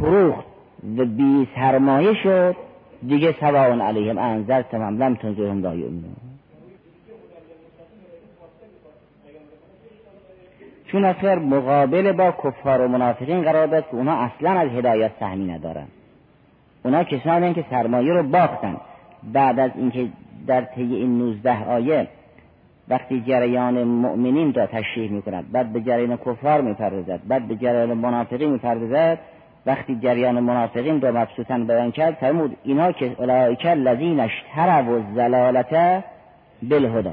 فروخت 0.00 0.44
و 0.98 1.04
بی 1.04 1.48
سرمایه 1.54 2.14
شد 2.14 2.56
دیگه 3.06 3.34
سواء 3.40 3.80
علیهم 3.80 4.18
انذر 4.18 4.62
تمام 4.62 5.02
لم 5.02 5.14
تنظرهم 5.14 5.62
لا 5.62 5.74
چون 10.86 11.04
اصلا 11.04 11.34
مقابل 11.34 12.12
با 12.12 12.30
کفار 12.30 12.80
و 12.80 12.88
منافقین 12.88 13.42
قرار 13.42 13.66
داد 13.66 13.84
که 13.90 13.94
اونا 13.94 14.12
اصلا 14.12 14.50
از 14.50 14.68
هدایت 14.68 15.10
سهمی 15.20 15.52
ندارن. 15.52 15.86
اونا 16.84 17.04
کسانی 17.04 17.54
که 17.54 17.64
سرمایه 17.70 18.12
رو 18.12 18.22
باختن. 18.22 18.76
بعد 19.32 19.58
از 19.58 19.70
اینکه 19.74 20.08
در 20.46 20.60
طی 20.60 20.94
این 20.94 21.18
19 21.18 21.64
آیه 21.64 22.08
وقتی 22.88 23.20
جریان 23.20 23.84
مؤمنین 23.84 24.54
را 24.54 24.66
تشریح 24.66 25.10
می 25.10 25.22
کند 25.22 25.52
بعد 25.52 25.72
به 25.72 25.80
جریان 25.80 26.16
کفار 26.16 26.60
می 26.60 26.74
بعد 27.28 27.48
به 27.48 27.56
جریان 27.56 27.94
منافقین 27.94 28.50
می 28.50 28.58
وقتی 29.66 29.96
جریان 30.02 30.40
منافقین 30.40 31.00
را 31.00 31.12
مبسوطا 31.12 31.58
بیان 31.58 31.90
کرد 31.90 32.14
فرمود 32.14 32.56
اینا 32.64 32.92
که 32.92 33.14
اولئک 33.18 33.66
الذین 33.66 34.20
اشتروا 34.20 34.94
الضلالة 34.94 36.04
بالهدى. 36.62 37.12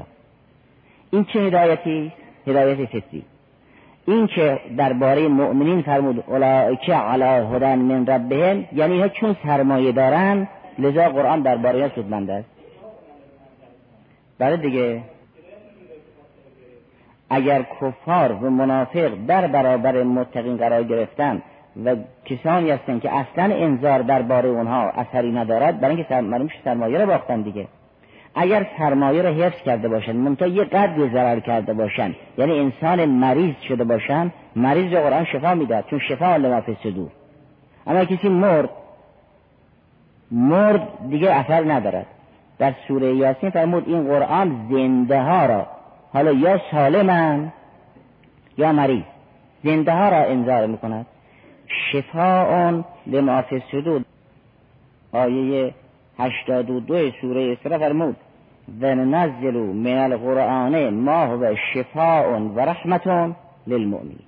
این 1.10 1.24
چه 1.24 1.40
هدایتی؟ 1.40 2.12
هدایت 2.46 2.88
فطری 2.88 3.24
این 4.06 4.26
که 4.26 4.60
درباره 4.76 5.28
مؤمنین 5.28 5.82
فرمود 5.82 6.24
اولئک 6.26 6.90
علی 6.90 7.46
هدن 7.56 7.78
من 7.78 8.06
ربهم. 8.06 8.64
یعنی 8.72 9.00
ها 9.00 9.08
چون 9.08 9.36
سرمایه 9.42 9.92
دارن 9.92 10.48
لذا 10.78 11.08
قرآن 11.08 11.42
درباره 11.42 11.82
ها 11.82 11.94
سودمند 11.94 12.30
است. 12.30 12.48
برای 14.38 14.56
دیگه 14.56 15.02
اگر 17.30 17.62
کفار 17.80 18.32
و 18.32 18.50
منافق 18.50 19.10
در 19.26 19.46
برابر 19.46 20.02
متقین 20.02 20.56
قرار 20.56 20.82
گرفتن 20.82 21.42
و 21.84 21.96
کسانی 22.24 22.70
هستن 22.70 22.98
که 22.98 23.16
اصلا 23.16 23.54
انذار 23.54 24.02
درباره 24.02 24.48
اونها 24.48 24.90
اثری 24.90 25.32
ندارد 25.32 25.80
برای 25.80 25.96
اینکه 25.96 26.48
سرمایه 26.64 26.98
رو 26.98 27.06
باختن 27.06 27.40
دیگه. 27.40 27.66
اگر 28.34 28.66
سرمایه 28.78 29.22
را 29.22 29.30
حفظ 29.30 29.62
کرده 29.62 29.88
باشن 29.88 30.16
منتها 30.16 30.48
یه 30.48 30.64
قدر 30.64 31.08
ضرر 31.12 31.40
کرده 31.40 31.74
باشن 31.74 32.14
یعنی 32.38 32.58
انسان 32.58 33.04
مریض 33.04 33.54
شده 33.68 33.84
باشن 33.84 34.32
مریض 34.56 34.92
را 34.92 35.02
قرآن 35.02 35.24
شفا 35.24 35.54
می‌داد 35.54 35.84
چون 35.90 35.98
شفا 35.98 36.36
لما 36.36 36.60
فی 36.60 36.76
صدور. 36.82 37.10
اما 37.86 38.04
کسی 38.04 38.28
مرد 38.28 38.70
مرد 40.30 40.88
دیگه 41.10 41.30
اثر 41.30 41.72
ندارد. 41.72 42.06
در 42.58 42.74
سوره 42.88 43.14
یاسین 43.14 43.50
فرمود 43.50 43.88
این 43.88 44.04
قرآن 44.04 44.66
زنده 44.70 45.20
ها 45.20 45.46
را 45.46 45.66
حالا 46.12 46.32
یا 46.32 46.60
سالمن 46.70 47.52
یا 48.58 48.72
مریض 48.72 49.04
زنده 49.64 49.92
ها 49.92 50.08
را 50.08 50.24
انذار 50.24 50.66
می‌کند. 50.66 51.06
شفاء 51.92 52.82
لما 53.06 53.42
فی 53.42 53.54
الصدور 53.54 54.02
آیه 55.12 55.74
82 56.20 57.10
سوره 57.20 57.52
اسراء 57.52 57.78
فرمود 57.78 58.16
و 58.80 58.94
ننزل 58.94 59.56
من 59.56 59.98
القرآن 59.98 60.90
ما 60.90 61.26
هو 61.26 61.54
شفاء 61.74 62.38
و 62.38 62.60
رحمت 62.60 63.06
للمؤمنین. 63.66 64.18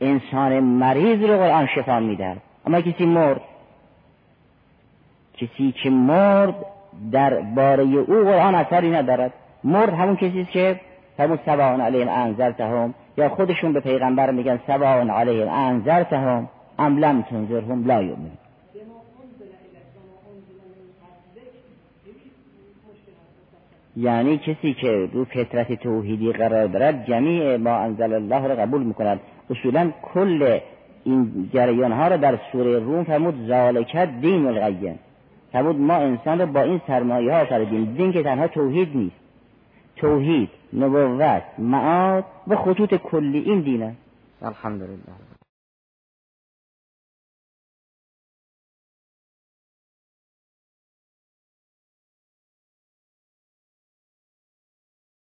انسان 0.00 0.60
مریض 0.60 1.22
رو 1.22 1.36
قرآن 1.36 1.66
شفا 1.66 2.00
می‌دهد. 2.00 2.36
اما 2.66 2.80
کسی 2.80 3.06
مرد 3.06 3.40
کسی 5.34 5.72
که 5.82 5.90
مرد 5.90 6.54
در 7.12 7.40
باره 7.40 7.82
او 7.82 8.24
قرآن 8.24 8.54
اثری 8.54 8.90
ندارد. 8.90 9.32
مرد 9.64 9.94
همون 9.94 10.16
کسی 10.16 10.44
که 10.44 10.80
همون 11.18 11.38
سبعان 11.46 11.80
علیهم 11.80 12.08
انذرتهم 12.08 12.94
یا 13.16 13.28
خودشون 13.28 13.72
به 13.72 13.80
پیغمبر 13.80 14.30
میگن 14.30 14.60
سبعان 14.66 15.10
علیهم 15.10 15.48
انذرتهم 15.48 16.48
ام 16.78 16.98
لم 16.98 17.22
تنذرهم 17.22 17.86
لا 17.86 18.02
یؤمنون. 18.02 18.41
یعنی 23.96 24.38
کسی 24.38 24.74
که 24.74 25.08
رو 25.12 25.24
فطرت 25.24 25.72
توحیدی 25.72 26.32
قرار 26.32 26.66
دارد 26.66 27.06
جمیع 27.06 27.56
ما 27.56 27.76
انزل 27.76 28.12
الله 28.12 28.46
را 28.46 28.54
قبول 28.54 28.82
می‌کند. 28.82 29.20
اصولا 29.50 29.90
کل 30.02 30.58
این 31.04 31.50
جریان 31.54 31.92
ها 31.92 32.08
را 32.08 32.16
در 32.16 32.38
سوره 32.52 32.78
روم 32.78 33.04
فرمود 33.04 33.46
ذالکت 33.48 34.20
دین 34.20 34.46
القیم. 34.46 34.98
فرمود 35.52 35.76
ما 35.76 35.94
انسان 35.94 36.40
رو 36.40 36.46
با 36.46 36.62
این 36.62 36.80
سرمایه 36.86 37.32
ها 37.32 37.40
آفریدیم 37.40 37.84
دین 37.84 38.12
که 38.12 38.22
تنها 38.22 38.48
توحید 38.48 38.96
نیست. 38.96 39.16
توحید 39.96 40.48
نبوت 40.72 41.42
معاد 41.58 42.24
و 42.48 42.56
خطوط 42.56 42.94
کلی 42.94 43.38
این 43.38 43.60
دینه. 43.60 43.94
الحمدلله. 44.42 45.31